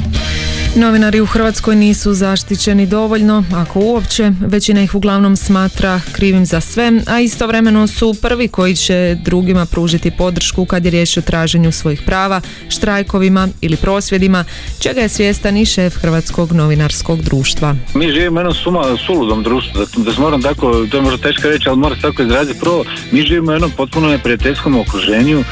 Novinari 0.78 1.22
u 1.22 1.26
Hrvatskoj 1.26 1.76
nisu 1.76 2.14
zaštićeni 2.14 2.86
dovoljno, 2.86 3.44
ako 3.54 3.80
uopće, 3.80 4.32
većina 4.40 4.82
ih 4.82 4.96
uglavnom 4.96 5.36
smatra 5.36 6.02
krivim 6.12 6.46
za 6.46 6.62
sve, 6.62 6.92
a 7.08 7.20
istovremeno 7.20 7.88
su 7.88 8.16
prvi 8.22 8.48
koji 8.48 8.76
će 8.76 9.18
drugima 9.22 9.66
pružiti 9.66 10.12
podršku 10.12 10.66
kad 10.66 10.86
je 10.86 10.92
riječ 10.92 11.18
o 11.18 11.22
traženju 11.22 11.72
svojih 11.72 12.02
prava, 12.06 12.42
štrajkovima 12.70 13.48
ili 13.62 13.76
prosvjedima, 13.76 14.46
čega 14.80 15.02
je 15.02 15.10
svjestan 15.10 15.58
i 15.58 15.66
šef 15.66 15.96
Hrvatskog 15.96 16.52
novinarskog 16.52 17.22
društva. 17.22 17.76
Mi 17.94 18.12
živimo 18.12 18.40
jednom 18.40 18.56
suma, 18.56 18.84
suludom 19.06 19.44
društvu, 19.44 19.86
da, 19.98 20.14
se 20.14 20.22
moram 20.22 20.42
tako, 20.42 20.86
to 20.92 20.98
je 20.98 21.04
možda 21.04 21.18
teško 21.18 21.48
reći, 21.48 21.70
ali 21.70 21.78
moram 21.78 22.02
tako 22.02 22.24
izraziti. 22.24 22.60
Prvo, 22.60 22.86
mi 23.12 23.22
živimo 23.22 23.52
u 23.52 23.54
jednom 23.54 23.72
potpuno 23.78 24.08
neprijateljskom 24.08 24.80
okruženju 24.80 25.44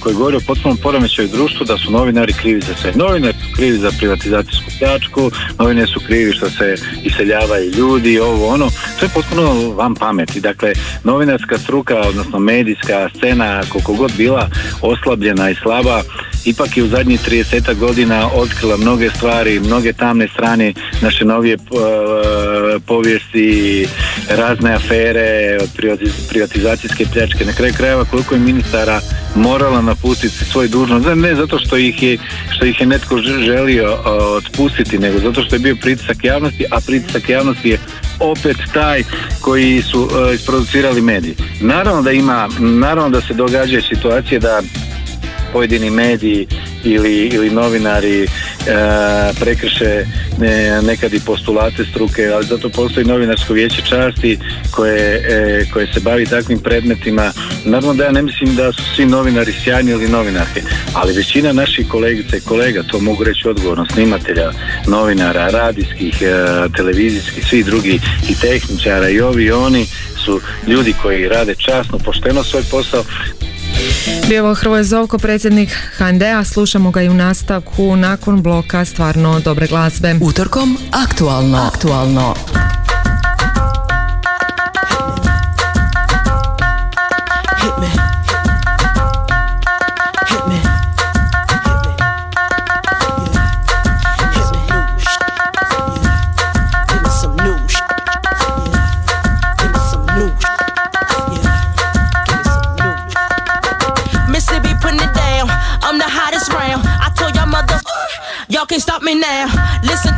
koji 0.00 0.14
govori 0.14 0.36
o 0.36 0.40
potpunom 0.46 0.76
poremećaju 0.76 1.28
društvu 1.28 1.66
da 1.66 1.78
su 1.78 1.90
novinari 1.90 2.32
krivi 2.32 2.60
za 2.60 2.74
sve. 2.80 2.92
Novinari 2.94 3.34
su 3.34 3.56
krivi 3.56 3.78
za 3.78 3.90
privatizacijsku 4.24 4.70
pljačku, 4.78 5.30
novinari 5.58 5.86
su 5.86 6.00
krivi 6.06 6.32
što 6.32 6.50
se 6.50 6.74
iseljavaju 7.02 7.70
ljudi, 7.70 8.20
ovo 8.20 8.48
ono, 8.48 8.70
sve 8.98 9.08
potpuno 9.14 9.70
van 9.70 9.94
pameti. 9.94 10.40
Dakle, 10.40 10.72
novinarska 11.04 11.58
struka, 11.58 12.00
odnosno 12.00 12.38
medijska 12.38 13.08
scena, 13.16 13.62
koliko 13.68 13.92
god 13.92 14.12
bila 14.16 14.48
oslabljena 14.82 15.50
i 15.50 15.54
slaba, 15.54 16.02
ipak 16.44 16.76
je 16.76 16.82
u 16.82 16.88
zadnjih 16.88 17.20
30 17.28 17.74
godina 17.74 18.28
otkrila 18.34 18.76
mnoge 18.76 19.10
stvari, 19.10 19.60
mnoge 19.60 19.92
tamne 19.92 20.28
strane 20.28 20.72
naše 21.02 21.24
novije 21.24 21.54
uh, 21.56 22.82
povijesti, 22.86 23.86
razne 24.28 24.72
afere 24.72 25.58
od 25.62 25.68
privatiz- 25.76 26.28
privatizacijske 26.28 27.06
pljačke. 27.12 27.44
Na 27.44 27.52
kraju 27.52 27.74
krajeva 27.76 28.04
koliko 28.04 28.34
je 28.34 28.40
ministara 28.40 29.00
morala 29.34 29.82
napustiti 29.82 30.44
svoj 30.44 30.68
dužnost, 30.68 31.06
ne 31.14 31.34
zato 31.34 31.58
što 31.58 31.76
ih 31.76 32.02
je, 32.02 32.18
što 32.50 32.64
ih 32.64 32.80
je 32.80 32.86
netko 32.86 33.18
želio 33.18 33.92
uh, 33.92 33.98
otpustiti, 34.36 34.98
nego 34.98 35.18
zato 35.18 35.42
što 35.42 35.54
je 35.54 35.60
bio 35.60 35.76
pritisak 35.76 36.24
javnosti, 36.24 36.64
a 36.70 36.80
pritisak 36.86 37.28
javnosti 37.28 37.68
je 37.68 37.78
opet 38.20 38.56
taj 38.72 39.02
koji 39.40 39.82
su 39.82 40.02
uh, 40.02 40.34
isproducirali 40.34 41.00
mediji. 41.00 41.34
Naravno 41.60 42.02
da 42.02 42.12
ima, 42.12 42.48
naravno 42.58 43.10
da 43.10 43.20
se 43.20 43.34
događaju 43.34 43.82
situacije 43.82 44.40
da 44.40 44.62
pojedini 45.54 45.90
mediji 45.90 46.46
ili, 46.84 47.26
ili 47.26 47.50
novinari 47.50 48.22
e, 48.22 48.28
prekrše 49.40 50.04
ne, 50.38 50.82
nekad 50.82 51.14
i 51.14 51.20
postulate 51.26 51.84
struke, 51.84 52.26
ali 52.34 52.46
zato 52.46 52.68
postoji 52.68 53.06
novinarsko 53.06 53.52
vijeće 53.52 53.82
časti 53.82 54.38
koje, 54.70 55.14
e, 55.16 55.64
koje 55.72 55.86
se 55.86 56.00
bavi 56.00 56.26
takvim 56.26 56.58
predmetima. 56.58 57.32
Naravno 57.64 57.94
da 57.94 58.04
ja 58.04 58.12
ne 58.12 58.22
mislim 58.22 58.56
da 58.56 58.72
su 58.72 58.82
svi 58.96 59.06
novinari 59.06 59.52
sjajni 59.64 59.90
ili 59.90 60.08
novinarke, 60.08 60.62
ali 60.92 61.16
većina 61.16 61.52
naših 61.52 61.88
kolegica 61.88 62.36
i 62.36 62.40
kolega, 62.40 62.82
to 62.82 63.00
mogu 63.00 63.24
reći 63.24 63.48
odgovorno, 63.48 63.86
snimatelja, 63.92 64.52
novinara, 64.86 65.48
radijskih, 65.48 66.22
e, 66.22 66.34
televizijskih, 66.76 67.46
svi 67.46 67.62
drugi 67.62 68.00
i 68.30 68.34
tehničara 68.40 69.08
i 69.08 69.20
ovi 69.20 69.44
i 69.44 69.52
oni 69.52 69.86
su 70.24 70.40
ljudi 70.66 70.94
koji 71.02 71.28
rade 71.28 71.54
časno, 71.54 71.98
pošteno 71.98 72.44
svoj 72.44 72.62
posao, 72.70 73.04
Bio 74.28 74.48
je 74.48 74.54
Hrvoje 74.54 74.84
Zovko, 74.84 75.18
predsjednik 75.18 75.70
HND-a, 75.96 76.44
slušamo 76.44 76.90
ga 76.90 77.02
i 77.02 77.08
u 77.08 77.14
nastavku 77.14 77.96
nakon 77.96 78.42
bloka 78.42 78.84
stvarno 78.84 79.40
dobre 79.40 79.66
glazbe. 79.66 80.14
Utorkom 80.22 80.78
aktualno. 80.92 81.58
Aktualno. 81.58 82.34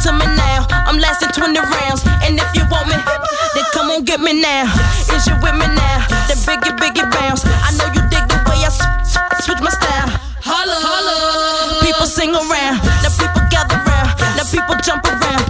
To 0.06 0.12
me 0.14 0.26
now. 0.38 0.66
I'm 0.86 0.98
lasting 0.98 1.30
20 1.34 1.58
rounds. 1.58 2.02
And 2.22 2.38
if 2.38 2.50
you 2.54 2.62
want 2.70 2.86
me, 2.88 2.94
then 3.54 3.64
come 3.74 3.90
on 3.90 4.04
get 4.04 4.20
me 4.20 4.40
now. 4.40 4.70
Is 5.10 5.26
you 5.26 5.34
with 5.42 5.54
me 5.58 5.66
now? 5.66 5.98
Then 6.30 6.38
biggie, 6.46 6.74
biggie 6.78 7.06
bounce. 7.10 7.42
I 7.44 7.74
know 7.76 7.86
you 7.90 8.02
dig 8.08 8.22
the 8.30 8.38
way 8.46 8.62
I 8.62 8.70
s- 8.70 8.80
s- 9.02 9.44
switch 9.44 9.58
my 9.60 9.70
style. 9.70 10.10
Holla, 10.46 10.76
holla. 10.78 11.82
People 11.82 12.06
sing 12.06 12.30
around. 12.34 12.78
Now 13.02 13.10
people 13.18 13.42
gather 13.50 13.78
round. 13.82 14.10
Now 14.38 14.46
people 14.46 14.76
jump 14.86 15.02
around. 15.06 15.42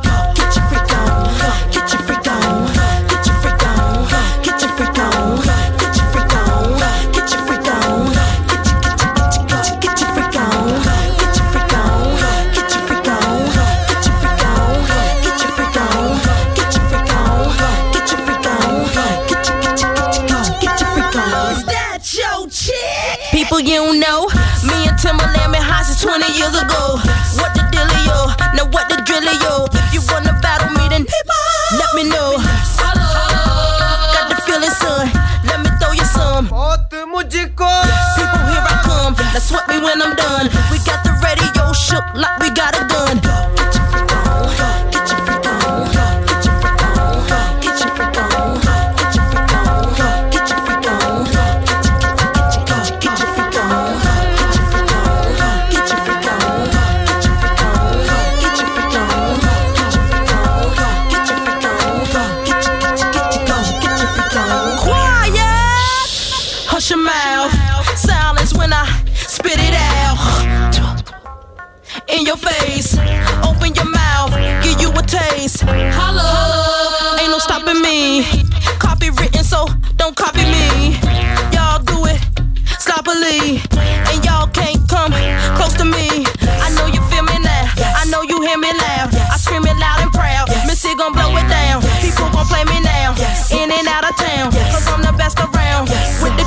messed 95.26 95.40
around 95.40 95.88
yes. 95.88 96.22
with 96.22 96.36
the 96.36 96.45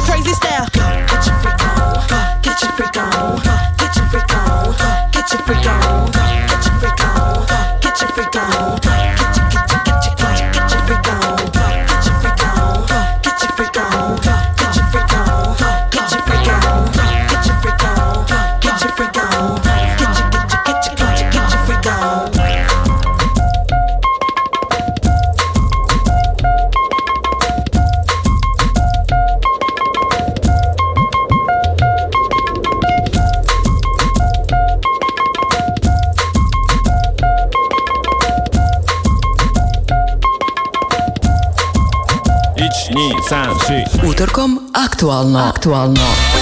Aktualno. 44.99 45.39
Aktualno. 45.39 46.38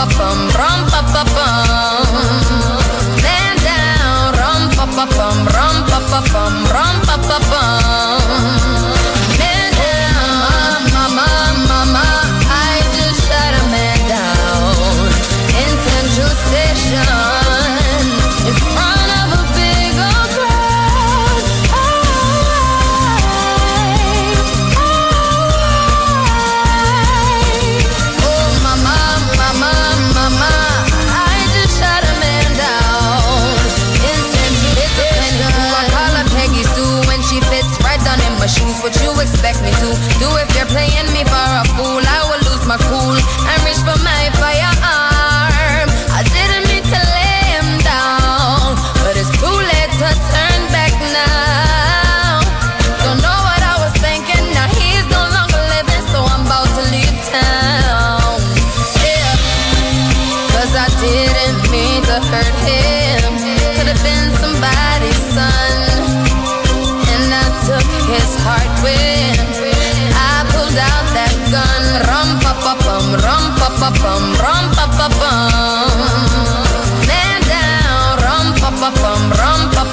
pa 0.00 0.06
bum, 0.16 0.40
rum 0.56 0.80
pa 0.88 1.00
pa 1.12 1.22
bum. 1.34 2.06
Man 3.22 3.54
down, 3.64 4.32
rum 4.40 4.62
pa 4.76 4.84
pa 4.96 5.04
bum, 5.16 5.36
rum 5.54 5.76
pa 5.90 5.98
pa 6.10 6.20
bum, 6.32 6.54
rum. 6.72 6.99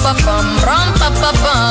пам 0.08 0.16
пам 0.24 0.46
рам 0.64 0.88
па 1.00 1.08
па 1.20 1.30
пам 1.42 1.67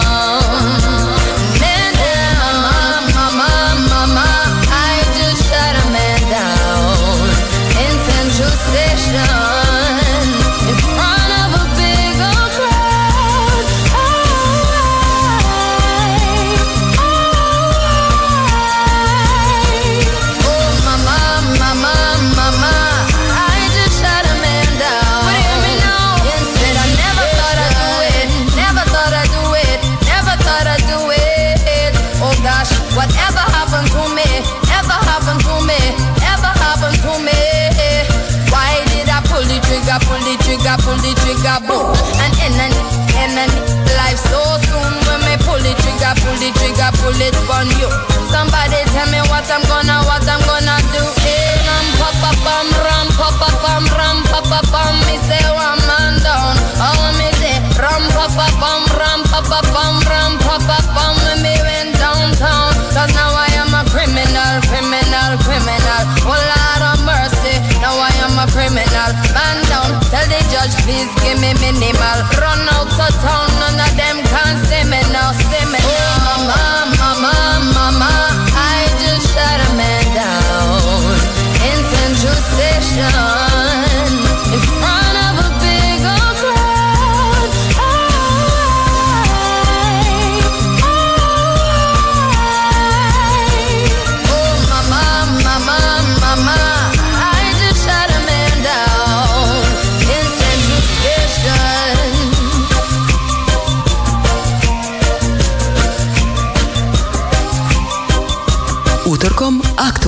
bum 58.60 58.84
rum 58.97 59.22
pa 59.30 59.39
pa 59.41 59.60
bum 59.74 59.95
rum 60.10 60.34
pa 60.41 60.58
pa 60.68 60.78
bum 60.93 61.14
when 61.26 61.41
me 61.45 61.55
went 61.62 61.93
downtown. 61.97 62.74
Cause 62.93 63.12
now 63.14 63.32
I 63.34 63.49
am 63.62 63.72
a 63.74 63.84
criminal, 63.93 64.53
criminal, 64.70 65.32
criminal. 65.45 66.01
Oh 66.26 66.34
Lord 66.34 66.84
of 66.91 66.99
mercy, 67.05 67.55
now 67.82 67.95
I 67.95 68.12
am 68.26 68.36
a 68.38 68.45
criminal. 68.49 69.10
Man 69.34 69.58
down, 69.70 70.01
tell 70.10 70.26
the 70.26 70.41
judge 70.49 70.76
please 70.86 71.10
give 71.22 71.39
me 71.39 71.53
minimal. 71.62 72.18
Run 72.41 72.66
out 72.74 72.89
of 72.89 73.14
town, 73.22 73.47
none 73.62 73.78
of 73.78 73.93
them 73.95 74.18
can 74.26 74.53
see 74.66 74.84
me 74.89 75.01
now, 75.14 75.32
see 75.38 75.66
me 75.70 75.80
now. 75.80 75.89
Oh, 75.89 76.45
mama, 76.49 76.97
mama, 76.97 77.34
mama. 77.62 77.77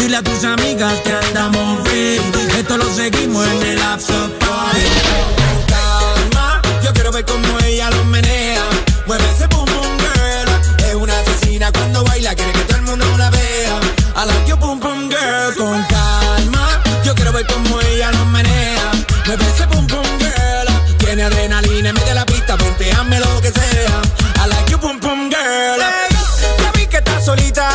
Dile 0.00 0.16
a 0.16 0.22
tus 0.22 0.44
amigas 0.44 0.94
que 1.04 1.12
andamos 1.12 1.84
ready. 1.84 2.20
Esto 2.58 2.76
lo 2.76 2.88
seguimos 2.94 3.46
en 3.46 3.62
el 3.62 3.82
after 3.82 4.38
party. 4.38 4.80
Con 5.06 5.62
calma, 5.66 6.62
yo 6.82 6.92
quiero 6.92 7.12
ver 7.12 7.24
cómo 7.24 7.58
ella 7.64 7.90
lo 7.90 8.04
menea. 8.04 8.62
Mueve 9.06 9.24
ese 9.34 9.46
boom 9.46 9.64
boom 9.66 9.98
girl. 9.98 10.86
Es 10.88 10.94
una 10.94 11.18
asesina 11.20 11.70
cuando 11.72 12.04
baila, 12.04 12.34
quiere 12.34 12.52
que 12.52 12.60
todo 12.60 12.76
el 12.78 12.82
mundo 12.82 13.06
la 13.18 13.30
vea. 13.30 13.80
I 14.16 14.26
like 14.26 14.48
your 14.48 14.58
boom 14.58 14.80
boom 14.80 15.08
girl. 15.08 15.54
Con 15.56 15.82
calma, 15.84 16.82
yo 17.04 17.14
quiero 17.14 17.32
ver 17.32 17.46
cómo 17.46 17.80
ella 17.80 18.10
lo 18.12 18.24
menea. 18.26 18.90
Mueve 19.26 19.44
ese 19.54 19.66
boom 19.66 19.86
boom 19.86 20.06
girl. 20.18 20.96
Tiene 20.98 21.24
adrenalina, 21.24 21.92
mete 21.92 22.14
la 22.14 22.24
pista, 22.26 22.56
ponteame 22.56 23.20
lo 23.20 23.40
que 23.40 23.50
sea. 23.50 24.02
I 24.44 24.48
like 24.48 24.70
your 24.70 24.80
boom 24.80 24.98
boom 25.00 25.30
girl. 25.30 25.80
Hey, 25.80 26.16
ya 26.62 26.72
vi 26.72 26.86
que 26.86 26.98
estás 26.98 27.24
solita, 27.24 27.68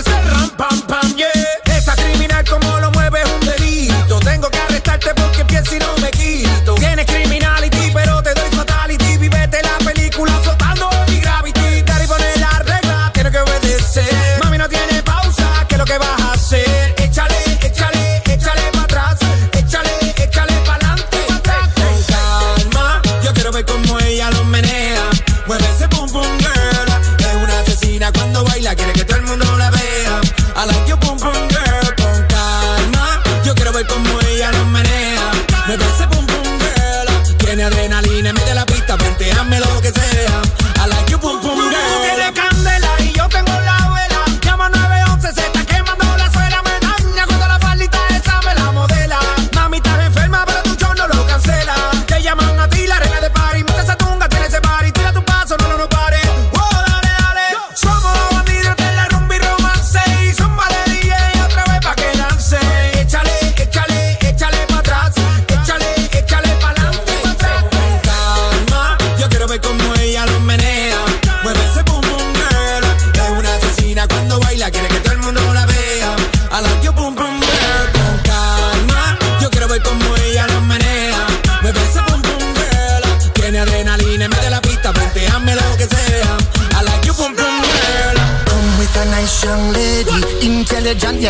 ese 0.00 0.16
rampa 0.32 0.79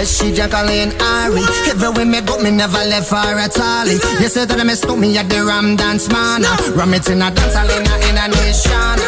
yes, 0.01 0.17
she 0.17 0.33
Jacqueline 0.33 0.93
Ari. 1.01 1.45
Everywhere 1.69 2.07
me 2.07 2.21
go, 2.21 2.39
me 2.41 2.51
never 2.51 2.83
left 2.89 3.11
her 3.11 3.37
at 3.39 3.59
all. 3.61 3.87
You 4.21 4.29
said 4.29 4.49
that 4.49 4.61
I 4.61 4.65
miss 4.65 4.85
me 4.87 5.17
at 5.19 5.29
the 5.29 5.45
Ram 5.45 5.77
Dance 5.77 6.09
Man. 6.09 6.43
Ram 6.75 6.95
it 6.95 7.09
in 7.09 7.23
a 7.23 7.31
dance 7.31 7.55
hall 7.55 7.69
in 7.69 7.85
a, 7.85 8.27
nation. 8.29 8.99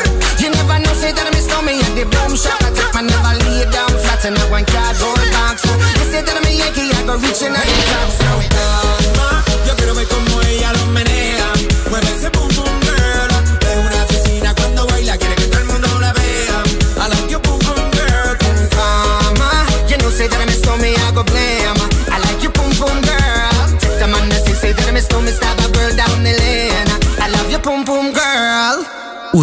You 0.40 0.50
never 0.52 0.78
know, 0.78 0.92
say 0.94 1.12
that 1.12 1.24
I 1.24 1.32
miss 1.32 1.48
me 1.64 1.80
at 1.80 1.92
the 1.96 2.04
boom 2.04 2.36
shop. 2.36 2.60
I 2.60 2.70
take 2.76 2.92
my 2.94 3.02
never 3.02 3.34
lay 3.44 3.64
down 3.72 3.92
flat 4.04 4.24
in 4.24 4.36
a 4.36 4.44
one 4.52 4.66
cardboard 4.68 5.24
box. 5.32 5.64
You 5.64 6.06
said 6.12 6.24
that 6.28 6.36
I'm 6.36 6.46
a 6.46 6.52
Yankee, 6.52 6.92
I 6.92 7.00
go 7.08 7.16
reaching 7.16 7.56
out 7.56 7.64
the 7.64 7.82
top. 7.88 8.08
So 8.12 8.28
calma, 8.52 9.28
yo 9.66 9.72
quiero 9.76 9.94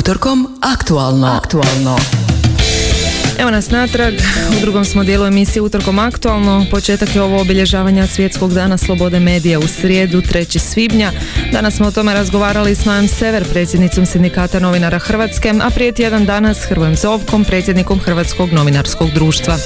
Utorkom 0.10 0.48
aktualno. 0.62 1.28
Aktualno. 1.28 1.98
Evo 3.40 3.52
nas 3.52 3.70
natrag, 3.70 4.14
u 4.58 4.62
drugom 4.62 4.86
smo 4.86 5.04
dijelu 5.04 5.26
emisije 5.26 5.62
Utorkom 5.62 6.00
aktualno. 6.00 6.66
Početak 6.72 7.16
je 7.16 7.22
ovo 7.22 7.42
obilježavanja 7.42 8.08
Svjetskog 8.08 8.54
dana 8.54 8.78
slobode 8.78 9.20
medija 9.20 9.60
u 9.60 9.68
srijedu 9.68 10.22
3. 10.22 10.60
svibnja. 10.60 11.12
Danas 11.52 11.76
smo 11.76 11.88
o 11.88 11.92
tome 11.92 12.14
razgovarali 12.14 12.76
s 12.76 12.86
Majom 12.86 13.08
Sever, 13.08 13.50
predsjednicom 13.50 14.06
sindikata 14.06 14.60
novinara 14.60 15.00
Hrvatske, 15.00 15.54
a 15.62 15.70
prije 15.70 15.92
tjedan 15.92 16.26
dana 16.26 16.54
s 16.54 16.64
Hrvojem 16.64 16.96
Zovkom, 16.96 17.46
predsjednikom 17.46 18.00
Hrvatskog 18.00 18.52
novinarskog 18.52 19.10
društva. 19.12 19.58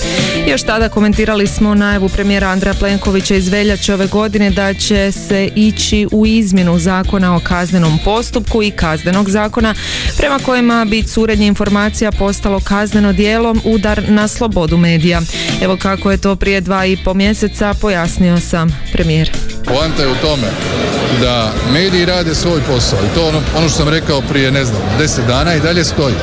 Još 0.48 0.64
tada 0.64 0.90
komentirali 0.90 1.48
smo 1.48 1.76
najavu 1.76 2.10
premijera 2.10 2.48
Andreja 2.48 2.74
Plenkovića 2.74 3.36
iz 3.36 3.50
veljače 3.50 3.94
ove 3.94 4.08
godine 4.08 4.50
da 4.50 4.74
će 4.74 5.12
se 5.12 5.50
ići 5.56 6.08
u 6.12 6.26
izmjenu 6.26 6.80
zakona 6.80 7.36
o 7.36 7.40
kaznenom 7.40 8.00
postupku 8.06 8.64
i 8.64 8.72
kaznenog 8.72 9.30
zakona 9.30 9.76
prema 10.18 10.40
kojima 10.40 10.86
bi 10.86 11.04
curenje 11.04 11.48
informacija 11.48 12.12
postalo 12.12 12.60
kazneno 12.60 13.14
djelo 13.14 13.56
udar 13.64 14.04
na 14.08 14.28
slobodu 14.28 14.78
medija. 14.78 15.22
Evo 15.62 15.78
kako 15.78 16.12
je 16.12 16.18
to 16.18 16.36
prije 16.36 16.62
dva 16.62 16.86
i 16.86 16.98
po 17.06 17.14
mjeseca 17.14 17.74
pojasnio 17.82 18.40
sam 18.40 18.80
premijer. 18.94 19.32
Poanta 19.66 20.02
je 20.02 20.10
u 20.10 20.16
tome 20.16 20.48
da 21.22 21.52
mediji 21.74 22.06
rade 22.06 22.36
svoj 22.36 22.62
posao 22.62 23.00
i 23.00 23.16
to 23.16 23.28
ono, 23.28 23.42
ono 23.58 23.70
što 23.70 23.78
sam 23.78 23.90
rekao 23.90 24.22
prije, 24.22 24.52
ne 24.52 24.66
znam, 24.66 24.82
deset 25.00 25.26
dana 25.26 25.56
i 25.56 25.60
dalje 25.60 25.84
stoji. 25.84 26.16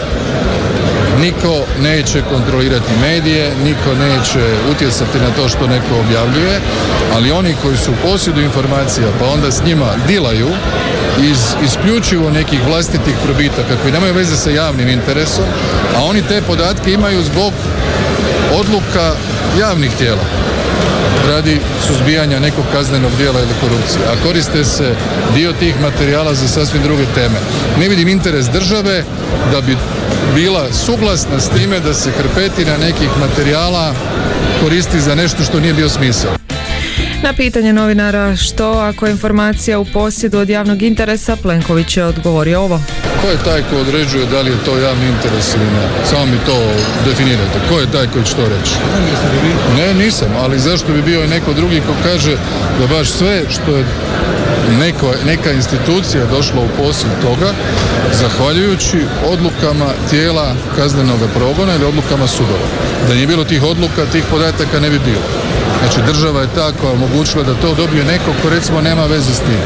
Niko 1.20 1.64
neće 1.80 2.22
kontrolirati 2.30 2.92
medije, 3.00 3.52
niko 3.64 3.94
neće 3.94 4.40
utjecati 4.70 5.18
na 5.18 5.30
to 5.36 5.48
što 5.48 5.66
neko 5.66 6.00
objavljuje, 6.06 6.60
ali 7.14 7.30
oni 7.30 7.54
koji 7.62 7.76
su 7.76 7.90
u 7.90 8.08
posjedu 8.08 8.40
informacija 8.40 9.06
pa 9.20 9.26
onda 9.26 9.50
s 9.50 9.64
njima 9.64 9.86
dilaju 10.08 10.48
iz 11.22 11.38
isključivo 11.64 12.30
nekih 12.30 12.60
vlastitih 12.68 13.14
probitaka 13.24 13.76
koji 13.82 13.92
nemaju 13.92 14.14
veze 14.14 14.36
sa 14.36 14.50
javnim 14.50 14.88
interesom, 14.88 15.44
a 15.96 16.04
oni 16.04 16.22
te 16.22 16.42
podatke 16.42 16.92
imaju 16.92 17.22
zbog 17.22 17.52
odluka 18.54 19.12
javnih 19.60 19.90
tijela 19.98 20.22
radi 21.28 21.60
suzbijanja 21.86 22.40
nekog 22.40 22.64
kaznenog 22.72 23.10
dijela 23.18 23.40
ili 23.40 23.60
korupcije, 23.60 24.04
a 24.12 24.22
koriste 24.22 24.64
se 24.64 24.94
dio 25.34 25.52
tih 25.52 25.80
materijala 25.80 26.34
za 26.34 26.48
sasvim 26.48 26.82
druge 26.82 27.04
teme. 27.14 27.38
Ne 27.78 27.88
vidim 27.88 28.08
interes 28.08 28.46
države 28.46 29.04
da 29.52 29.60
bi 29.60 29.76
bila 30.34 30.72
suglasna 30.72 31.40
s 31.40 31.48
time 31.48 31.80
da 31.80 31.94
se 31.94 32.10
hrpetina 32.10 32.76
nekih 32.76 33.08
materijala 33.20 33.94
koristi 34.62 35.00
za 35.00 35.14
nešto 35.14 35.44
što 35.44 35.60
nije 35.60 35.74
bio 35.74 35.88
smisao. 35.88 36.39
Na 37.22 37.32
pitanje 37.32 37.72
novinara 37.72 38.36
što 38.36 38.70
ako 38.70 39.06
je 39.06 39.12
informacija 39.12 39.78
u 39.78 39.84
posjedu 39.84 40.38
od 40.38 40.48
javnog 40.48 40.82
interesa, 40.82 41.36
Plenković 41.36 41.96
je 41.96 42.04
odgovorio 42.04 42.60
ovo. 42.60 42.80
Ko 43.22 43.28
je 43.28 43.36
taj 43.44 43.62
ko 43.62 43.76
određuje 43.76 44.26
da 44.26 44.40
li 44.40 44.50
je 44.50 44.64
to 44.64 44.78
javni 44.78 45.06
interes 45.06 45.54
ili 45.54 45.64
ne? 45.64 46.06
Samo 46.10 46.26
mi 46.26 46.38
to 46.46 46.56
definirajte. 47.04 47.58
Ko 47.68 47.80
je 47.80 47.92
taj 47.92 48.06
koji 48.06 48.24
će 48.24 48.34
to 48.34 48.48
reći? 48.48 48.74
Ne, 49.76 49.94
nisam, 49.94 50.28
ali 50.42 50.58
zašto 50.58 50.92
bi 50.92 51.02
bio 51.02 51.24
i 51.24 51.28
neko 51.28 51.52
drugi 51.52 51.80
ko 51.80 51.92
kaže 52.02 52.36
da 52.80 52.86
baš 52.86 53.08
sve 53.08 53.42
što 53.48 53.76
je 53.76 53.84
neko, 54.78 55.14
neka 55.26 55.52
institucija 55.52 56.26
došla 56.26 56.60
u 56.62 56.82
posjed 56.82 57.10
toga 57.22 57.52
zahvaljujući 58.12 58.98
odlukama 59.26 59.86
tijela 60.10 60.54
kaznenog 60.76 61.20
progona 61.34 61.74
ili 61.74 61.84
odlukama 61.84 62.26
sudova. 62.26 62.66
Da 63.08 63.14
nije 63.14 63.26
bilo 63.26 63.44
tih 63.44 63.62
odluka, 63.62 64.06
tih 64.12 64.24
podataka 64.30 64.80
ne 64.80 64.90
bi 64.90 64.98
bilo. 64.98 65.49
Znači 65.80 66.12
država 66.12 66.40
je 66.40 66.54
ta 66.54 66.72
koja 66.72 66.92
omogućila 66.92 67.44
da 67.44 67.54
to 67.54 67.74
dobije 67.74 68.04
neko 68.04 68.32
ko 68.42 68.50
recimo 68.50 68.80
nema 68.80 69.06
veze 69.06 69.34
s 69.34 69.38
tim. 69.38 69.60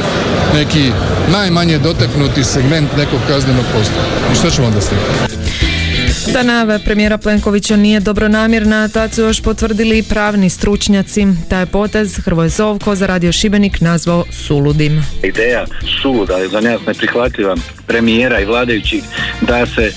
Neki 0.54 0.92
najmanje 1.32 1.78
dotaknuti 1.78 2.44
segment 2.44 2.96
nekog 2.96 3.20
kaznenog 3.28 3.64
postupka. 3.72 4.32
I 4.32 4.36
što 4.36 4.50
ćemo 4.50 4.66
onda 4.66 4.80
s 4.80 4.88
tim? 4.88 4.98
Da 6.32 6.42
najave 6.42 6.78
premijera 6.78 7.18
Plenkovića 7.18 7.76
nije 7.76 8.00
dobronamjerna, 8.00 8.88
tad 8.88 9.14
su 9.14 9.22
još 9.22 9.42
potvrdili 9.42 9.98
i 9.98 10.02
pravni 10.02 10.50
stručnjaci. 10.50 11.26
Taj 11.48 11.66
potez 11.66 12.16
Hrvoje 12.24 12.48
Zovko 12.48 12.94
za 12.94 13.06
Radio 13.06 13.32
Šibenik 13.32 13.80
nazvao 13.80 14.24
suludim. 14.46 15.04
Ideja 15.22 15.66
suluda 16.02 16.36
je 16.36 16.48
za 16.48 16.60
nas 16.60 16.80
neprihvatljiva 16.86 17.56
premijera 17.87 18.41
i 18.41 18.45
vladajućih 18.45 19.03
da 19.41 19.66
se 19.66 19.82
e, 19.82 19.93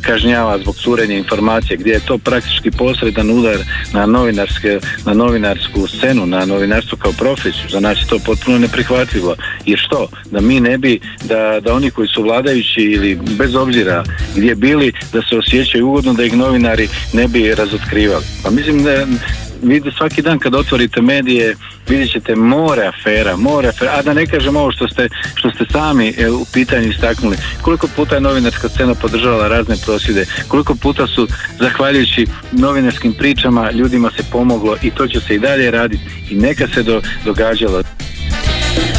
kažnjava 0.00 0.58
zbog 0.58 0.76
curenja 0.76 1.16
informacije 1.16 1.76
gdje 1.76 1.92
je 1.92 2.06
to 2.06 2.18
praktički 2.18 2.70
posredan 2.70 3.30
udar 3.30 3.58
na 3.92 4.06
novinarske 4.06 4.80
na 5.06 5.14
novinarsku 5.14 5.86
scenu, 5.86 6.26
na 6.26 6.44
novinarstvo 6.44 6.98
kao 6.98 7.12
profesiju. 7.12 7.68
Za 7.70 7.80
nas 7.80 7.98
je 7.98 8.06
to 8.06 8.18
potpuno 8.18 8.58
neprihvatljivo. 8.58 9.34
Jer 9.66 9.78
što? 9.78 10.08
Da 10.30 10.40
mi 10.40 10.60
ne 10.60 10.78
bi, 10.78 11.00
da, 11.24 11.60
da 11.60 11.74
oni 11.74 11.90
koji 11.90 12.08
su 12.08 12.22
vladajući 12.22 12.80
ili 12.80 13.18
bez 13.38 13.54
obzira 13.54 14.04
gdje 14.36 14.54
bili, 14.54 14.92
da 15.12 15.22
se 15.22 15.36
osjećaju 15.36 15.88
ugodno 15.88 16.12
da 16.12 16.24
ih 16.24 16.36
novinari 16.36 16.88
ne 17.12 17.28
bi 17.28 17.54
razotkrivali. 17.54 18.24
Pa 18.42 18.50
mislim 18.50 18.82
da 18.82 19.06
vidite 19.62 19.96
svaki 19.96 20.22
dan 20.22 20.38
kad 20.38 20.54
otvorite 20.54 21.02
medije 21.02 21.56
vidjet 21.88 22.10
ćete 22.10 22.34
more 22.34 22.82
afera, 22.86 23.36
more 23.36 23.68
afera, 23.68 23.92
a 23.94 24.02
da 24.02 24.14
ne 24.14 24.26
kažem 24.26 24.56
ovo 24.56 24.72
što 24.72 24.88
ste, 24.88 25.08
što 25.34 25.50
ste 25.50 25.64
sami 25.72 26.14
e, 26.18 26.30
u 26.30 26.44
pitanju 26.52 26.88
istaknuli. 26.88 27.36
Koliko 27.62 27.88
puta 27.96 28.14
je 28.14 28.20
novinarska 28.20 28.68
scena 28.68 28.94
podržavala 28.94 29.48
razne 29.48 29.76
prosvjede, 29.84 30.26
koliko 30.48 30.74
puta 30.74 31.06
su, 31.06 31.28
zahvaljujući 31.58 32.26
novinarskim 32.52 33.12
pričama, 33.12 33.70
ljudima 33.70 34.10
se 34.16 34.22
pomoglo 34.32 34.76
i 34.82 34.90
to 34.90 35.08
će 35.08 35.20
se 35.20 35.34
i 35.34 35.38
dalje 35.38 35.70
raditi 35.70 36.04
i 36.30 36.34
neka 36.34 36.68
se 36.74 36.82
do, 36.82 37.02
događalo. 37.24 37.82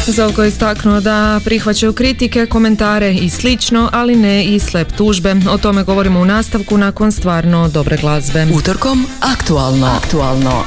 Zovko 0.06 0.42
je 0.42 0.48
istaknuo 0.48 1.00
da 1.00 1.40
prihvaćaju 1.44 1.92
kritike, 1.92 2.46
komentare 2.46 3.12
i 3.12 3.30
slično, 3.30 3.88
ali 3.92 4.16
ne 4.16 4.44
i 4.44 4.60
slep 4.60 4.92
tužbe. 4.96 5.34
O 5.50 5.58
tome 5.58 5.84
govorimo 5.84 6.20
u 6.20 6.24
nastavku 6.24 6.78
nakon 6.78 7.12
stvarno 7.12 7.68
dobre 7.68 7.96
glazbe. 7.96 8.46
Utorkom 8.54 9.06
aktualno. 9.20 9.86
Aktualno. 9.86 10.64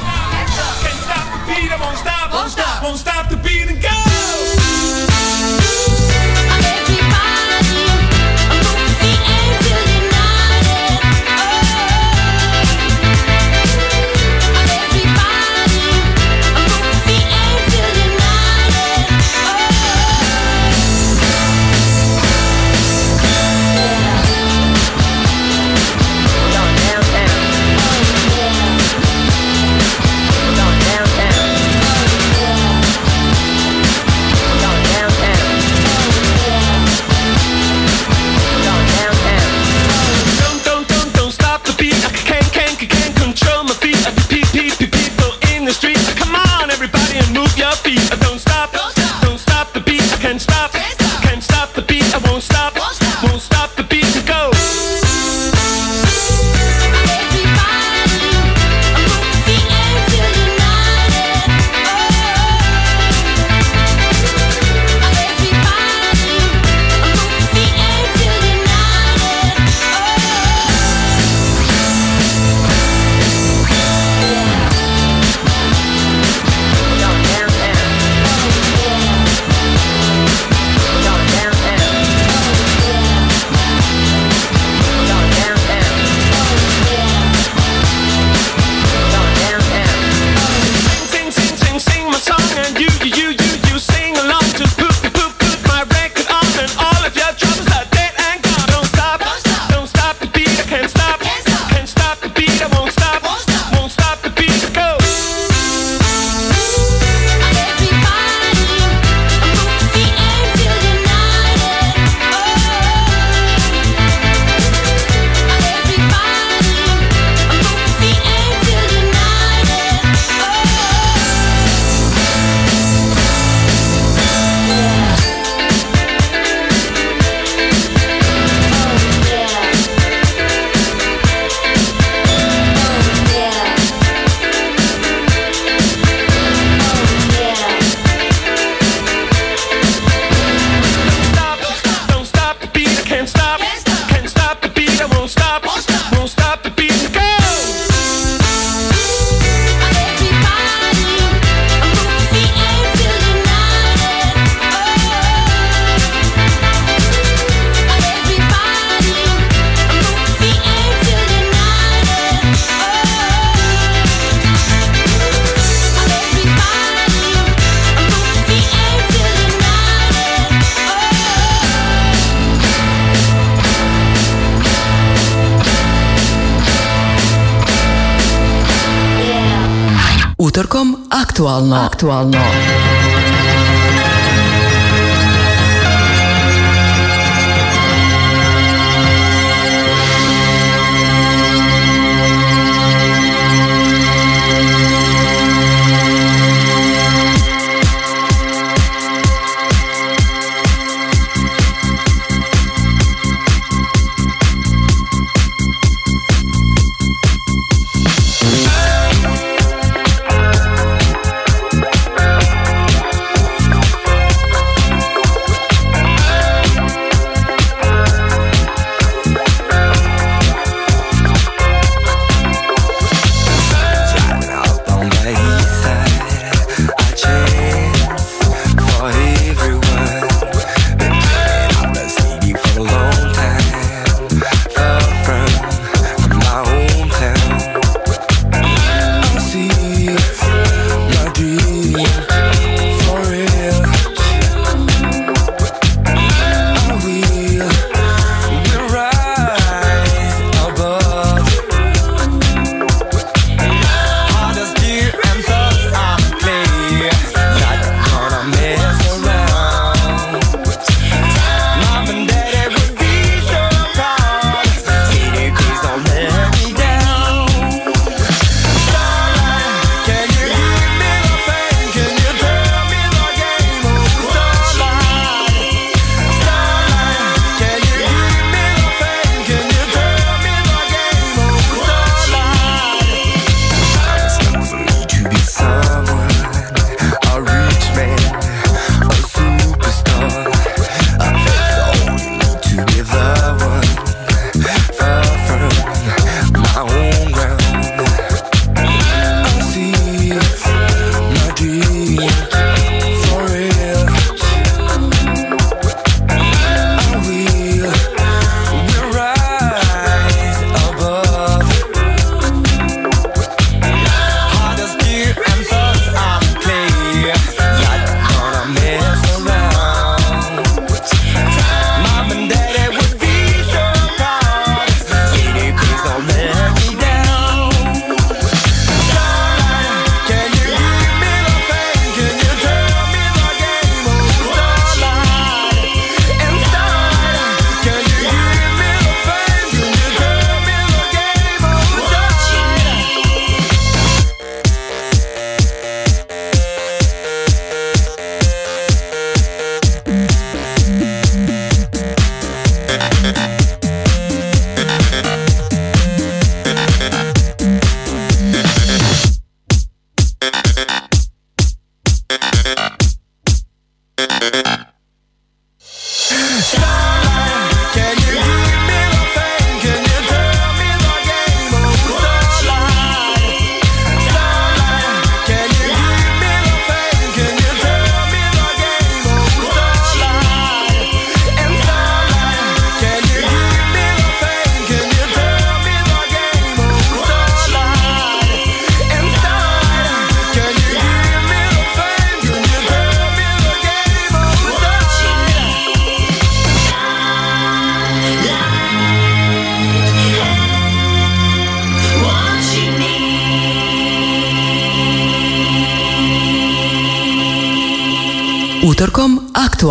Aktualno. 181.96 182.45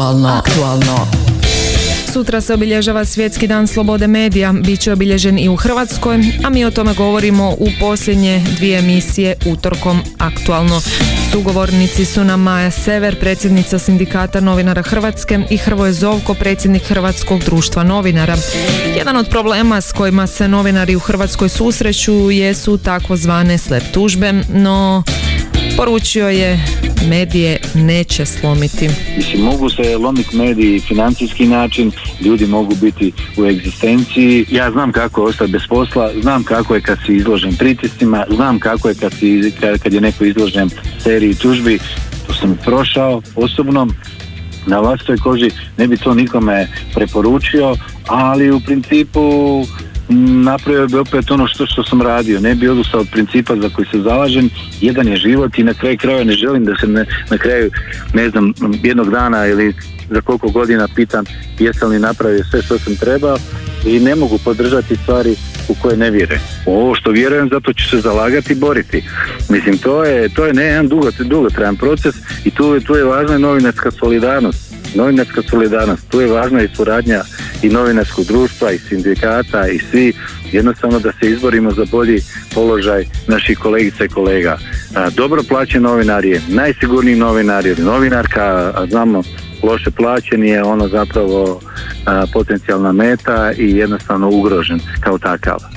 Aktualno. 0.05 0.27
Aktualno. 0.27 1.07
Sutra 2.13 2.41
se 2.41 2.53
obilježava 2.53 3.05
Svjetski 3.05 3.47
dan 3.47 3.67
slobode 3.67 4.07
medija, 4.07 4.53
bit 4.53 4.79
će 4.79 4.91
obilježen 4.91 5.39
i 5.39 5.49
u 5.49 5.55
Hrvatskoj, 5.55 6.19
a 6.43 6.49
mi 6.49 6.65
o 6.65 6.71
tome 6.71 6.93
govorimo 6.93 7.49
u 7.49 7.67
posljednje 7.79 8.43
dvije 8.57 8.79
emisije 8.79 9.35
utorkom 9.45 10.01
aktualno. 10.17 10.81
Sugovornici 11.31 12.05
su 12.05 12.23
nam 12.23 12.41
Maja 12.41 12.71
Sever, 12.71 13.19
predsjednica 13.19 13.79
sindikata 13.79 14.39
novinara 14.39 14.81
Hrvatske 14.81 15.39
i 15.49 15.57
Hrvoje 15.57 15.93
Zovko, 15.93 16.33
predsjednik 16.33 16.83
Hrvatskog 16.83 17.43
društva 17.43 17.83
novinara. 17.83 18.37
Jedan 18.97 19.17
od 19.17 19.29
problema 19.29 19.81
s 19.81 19.91
kojima 19.91 20.27
se 20.27 20.47
novinari 20.47 20.95
u 20.95 20.99
Hrvatskoj 20.99 21.49
susreću 21.49 22.31
jesu 22.31 22.77
takozvane 22.77 23.57
slep 23.57 23.83
tužbe, 23.93 24.33
no 24.53 25.03
poručio 25.77 26.29
je 26.29 26.59
medije 27.09 27.59
neće 27.75 28.25
slomiti. 28.25 28.89
Mislim, 29.17 29.41
mogu 29.41 29.69
se 29.69 29.97
lomiti 29.97 30.37
mediji 30.37 30.79
financijski 30.79 31.47
način, 31.47 31.91
ljudi 32.21 32.45
mogu 32.45 32.75
biti 32.75 33.11
u 33.37 33.45
egzistenciji. 33.45 34.45
Ja 34.51 34.71
znam 34.71 34.91
kako 34.91 35.21
je 35.21 35.27
ostati 35.27 35.51
bez 35.51 35.61
posla, 35.69 36.11
znam 36.21 36.43
kako 36.43 36.75
je 36.75 36.81
kad 36.81 36.97
si 37.05 37.15
izložen 37.15 37.55
pritiscima, 37.55 38.25
znam 38.35 38.59
kako 38.59 38.89
je 38.89 38.95
kad, 38.95 39.13
si, 39.13 39.53
kad, 39.83 39.93
je 39.93 40.01
neko 40.01 40.25
izložen 40.25 40.69
seriji 40.99 41.35
tužbi. 41.35 41.79
To 42.27 42.33
sam 42.33 42.57
prošao 42.65 43.21
osobno 43.35 43.87
na 44.67 44.79
vlastitoj 44.79 45.17
koži, 45.17 45.51
ne 45.77 45.87
bi 45.87 45.97
to 45.97 46.13
nikome 46.13 46.67
preporučio, 46.93 47.75
ali 48.07 48.51
u 48.51 48.59
principu 48.59 49.21
napravio 50.43 50.87
bi 50.87 50.97
opet 50.97 51.31
ono 51.31 51.47
što, 51.47 51.65
što 51.65 51.83
sam 51.83 52.01
radio, 52.01 52.39
ne 52.39 52.55
bi 52.55 52.69
odustao 52.69 53.01
od 53.01 53.07
principa 53.11 53.55
za 53.55 53.69
koji 53.69 53.87
se 53.91 53.99
zalažem, 54.01 54.49
jedan 54.81 55.07
je 55.07 55.17
život 55.17 55.57
i 55.57 55.63
na 55.63 55.73
kraju 55.73 55.97
krajeva 55.97 56.23
ne 56.23 56.33
želim 56.33 56.65
da 56.65 56.75
se 56.75 56.87
ne, 56.87 57.05
na 57.29 57.37
kraju, 57.37 57.71
ne 58.13 58.29
znam, 58.29 58.53
jednog 58.83 59.11
dana 59.11 59.45
ili 59.45 59.73
za 60.09 60.21
koliko 60.21 60.49
godina 60.49 60.87
pitam 60.95 61.25
jesam 61.59 61.89
li 61.89 61.99
napravio 61.99 62.43
sve 62.51 62.61
što 62.61 62.79
sam 62.79 62.95
trebao 62.95 63.37
i 63.85 63.99
ne 63.99 64.15
mogu 64.15 64.37
podržati 64.37 64.95
stvari 64.95 65.35
u 65.67 65.75
koje 65.81 65.97
ne 65.97 66.11
vjerujem. 66.11 66.41
Ovo 66.65 66.95
što 66.95 67.11
vjerujem, 67.11 67.49
zato 67.49 67.73
ću 67.73 67.89
se 67.89 67.99
zalagati 67.99 68.53
i 68.53 68.55
boriti. 68.55 69.03
Mislim, 69.49 69.77
to 69.77 70.03
je, 70.03 70.29
to 70.29 70.45
je 70.45 70.53
ne 70.53 70.63
jedan 70.63 70.87
dugo, 70.87 71.09
dugotrajan 71.19 71.75
proces 71.75 72.15
i 72.45 72.51
tu, 72.51 72.79
tu 72.79 72.95
je 72.95 73.03
važna 73.03 73.37
novinarska 73.37 73.91
solidarnost. 73.91 74.74
Novinarska 74.95 75.41
solidarnost, 75.49 76.09
tu 76.09 76.21
je 76.21 76.27
važna 76.27 76.61
i 76.61 76.69
suradnja 76.75 77.21
i 77.63 77.69
novinarskog 77.69 78.25
društva 78.25 78.71
i 78.71 78.77
sindikata 78.77 79.67
i 79.67 79.79
svi 79.79 80.13
jednostavno 80.51 80.99
da 80.99 81.11
se 81.11 81.29
izborimo 81.29 81.71
za 81.71 81.85
bolji 81.91 82.21
položaj 82.53 83.05
naših 83.27 83.57
kolegica 83.57 84.05
i 84.05 84.07
kolega. 84.07 84.57
Dobro 85.15 85.43
plaćen 85.49 85.83
novinar 85.83 86.25
je 86.25 86.41
najsigurniji 86.47 87.15
novinar 87.15 87.65
jer 87.65 87.79
novinarka, 87.79 88.71
a 88.75 88.85
znamo 88.89 89.23
loše 89.63 89.91
plaćen 89.91 90.43
je 90.43 90.63
ono 90.63 90.87
zapravo 90.87 91.61
potencijalna 92.33 92.91
meta 92.91 93.51
i 93.57 93.77
jednostavno 93.77 94.29
ugrožen 94.29 94.79
kao 94.99 95.17
takav. 95.17 95.74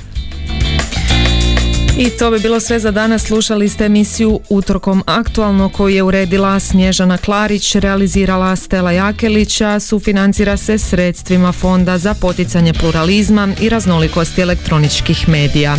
I 1.99 2.09
to 2.09 2.31
bi 2.31 2.39
bilo 2.39 2.59
sve 2.59 2.79
za 2.79 2.91
danas. 2.91 3.23
Slušali 3.23 3.69
ste 3.69 3.85
emisiju 3.85 4.39
Utorkom 4.49 5.03
aktualno 5.05 5.69
koju 5.69 5.95
je 5.95 6.03
uredila 6.03 6.59
Snježana 6.59 7.17
Klarić, 7.17 7.75
realizirala 7.75 8.55
Stela 8.55 8.91
Jakelića, 8.91 9.79
sufinancira 9.79 10.57
se 10.57 10.77
sredstvima 10.77 11.51
Fonda 11.51 11.97
za 11.97 12.13
poticanje 12.13 12.73
pluralizma 12.73 13.47
i 13.61 13.69
raznolikosti 13.69 14.41
elektroničkih 14.41 15.29
medija. 15.29 15.77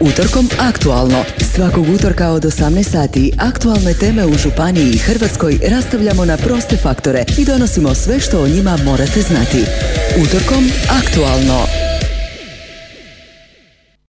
Utorkom 0.00 0.48
aktualno. 0.58 1.24
Svakog 1.54 1.88
utorka 1.94 2.28
od 2.28 2.44
18 2.44 2.82
sati 2.82 3.32
aktualne 3.38 3.94
teme 3.94 4.26
u 4.26 4.34
Županiji 4.34 4.90
i 4.90 4.98
Hrvatskoj 4.98 5.58
rastavljamo 5.70 6.24
na 6.24 6.36
proste 6.36 6.76
faktore 6.76 7.24
i 7.38 7.44
donosimo 7.44 7.94
sve 7.94 8.20
što 8.20 8.40
o 8.40 8.48
njima 8.48 8.78
morate 8.84 9.22
znati. 9.22 9.64
Utorkom 10.22 10.70
aktualno. 10.88 11.89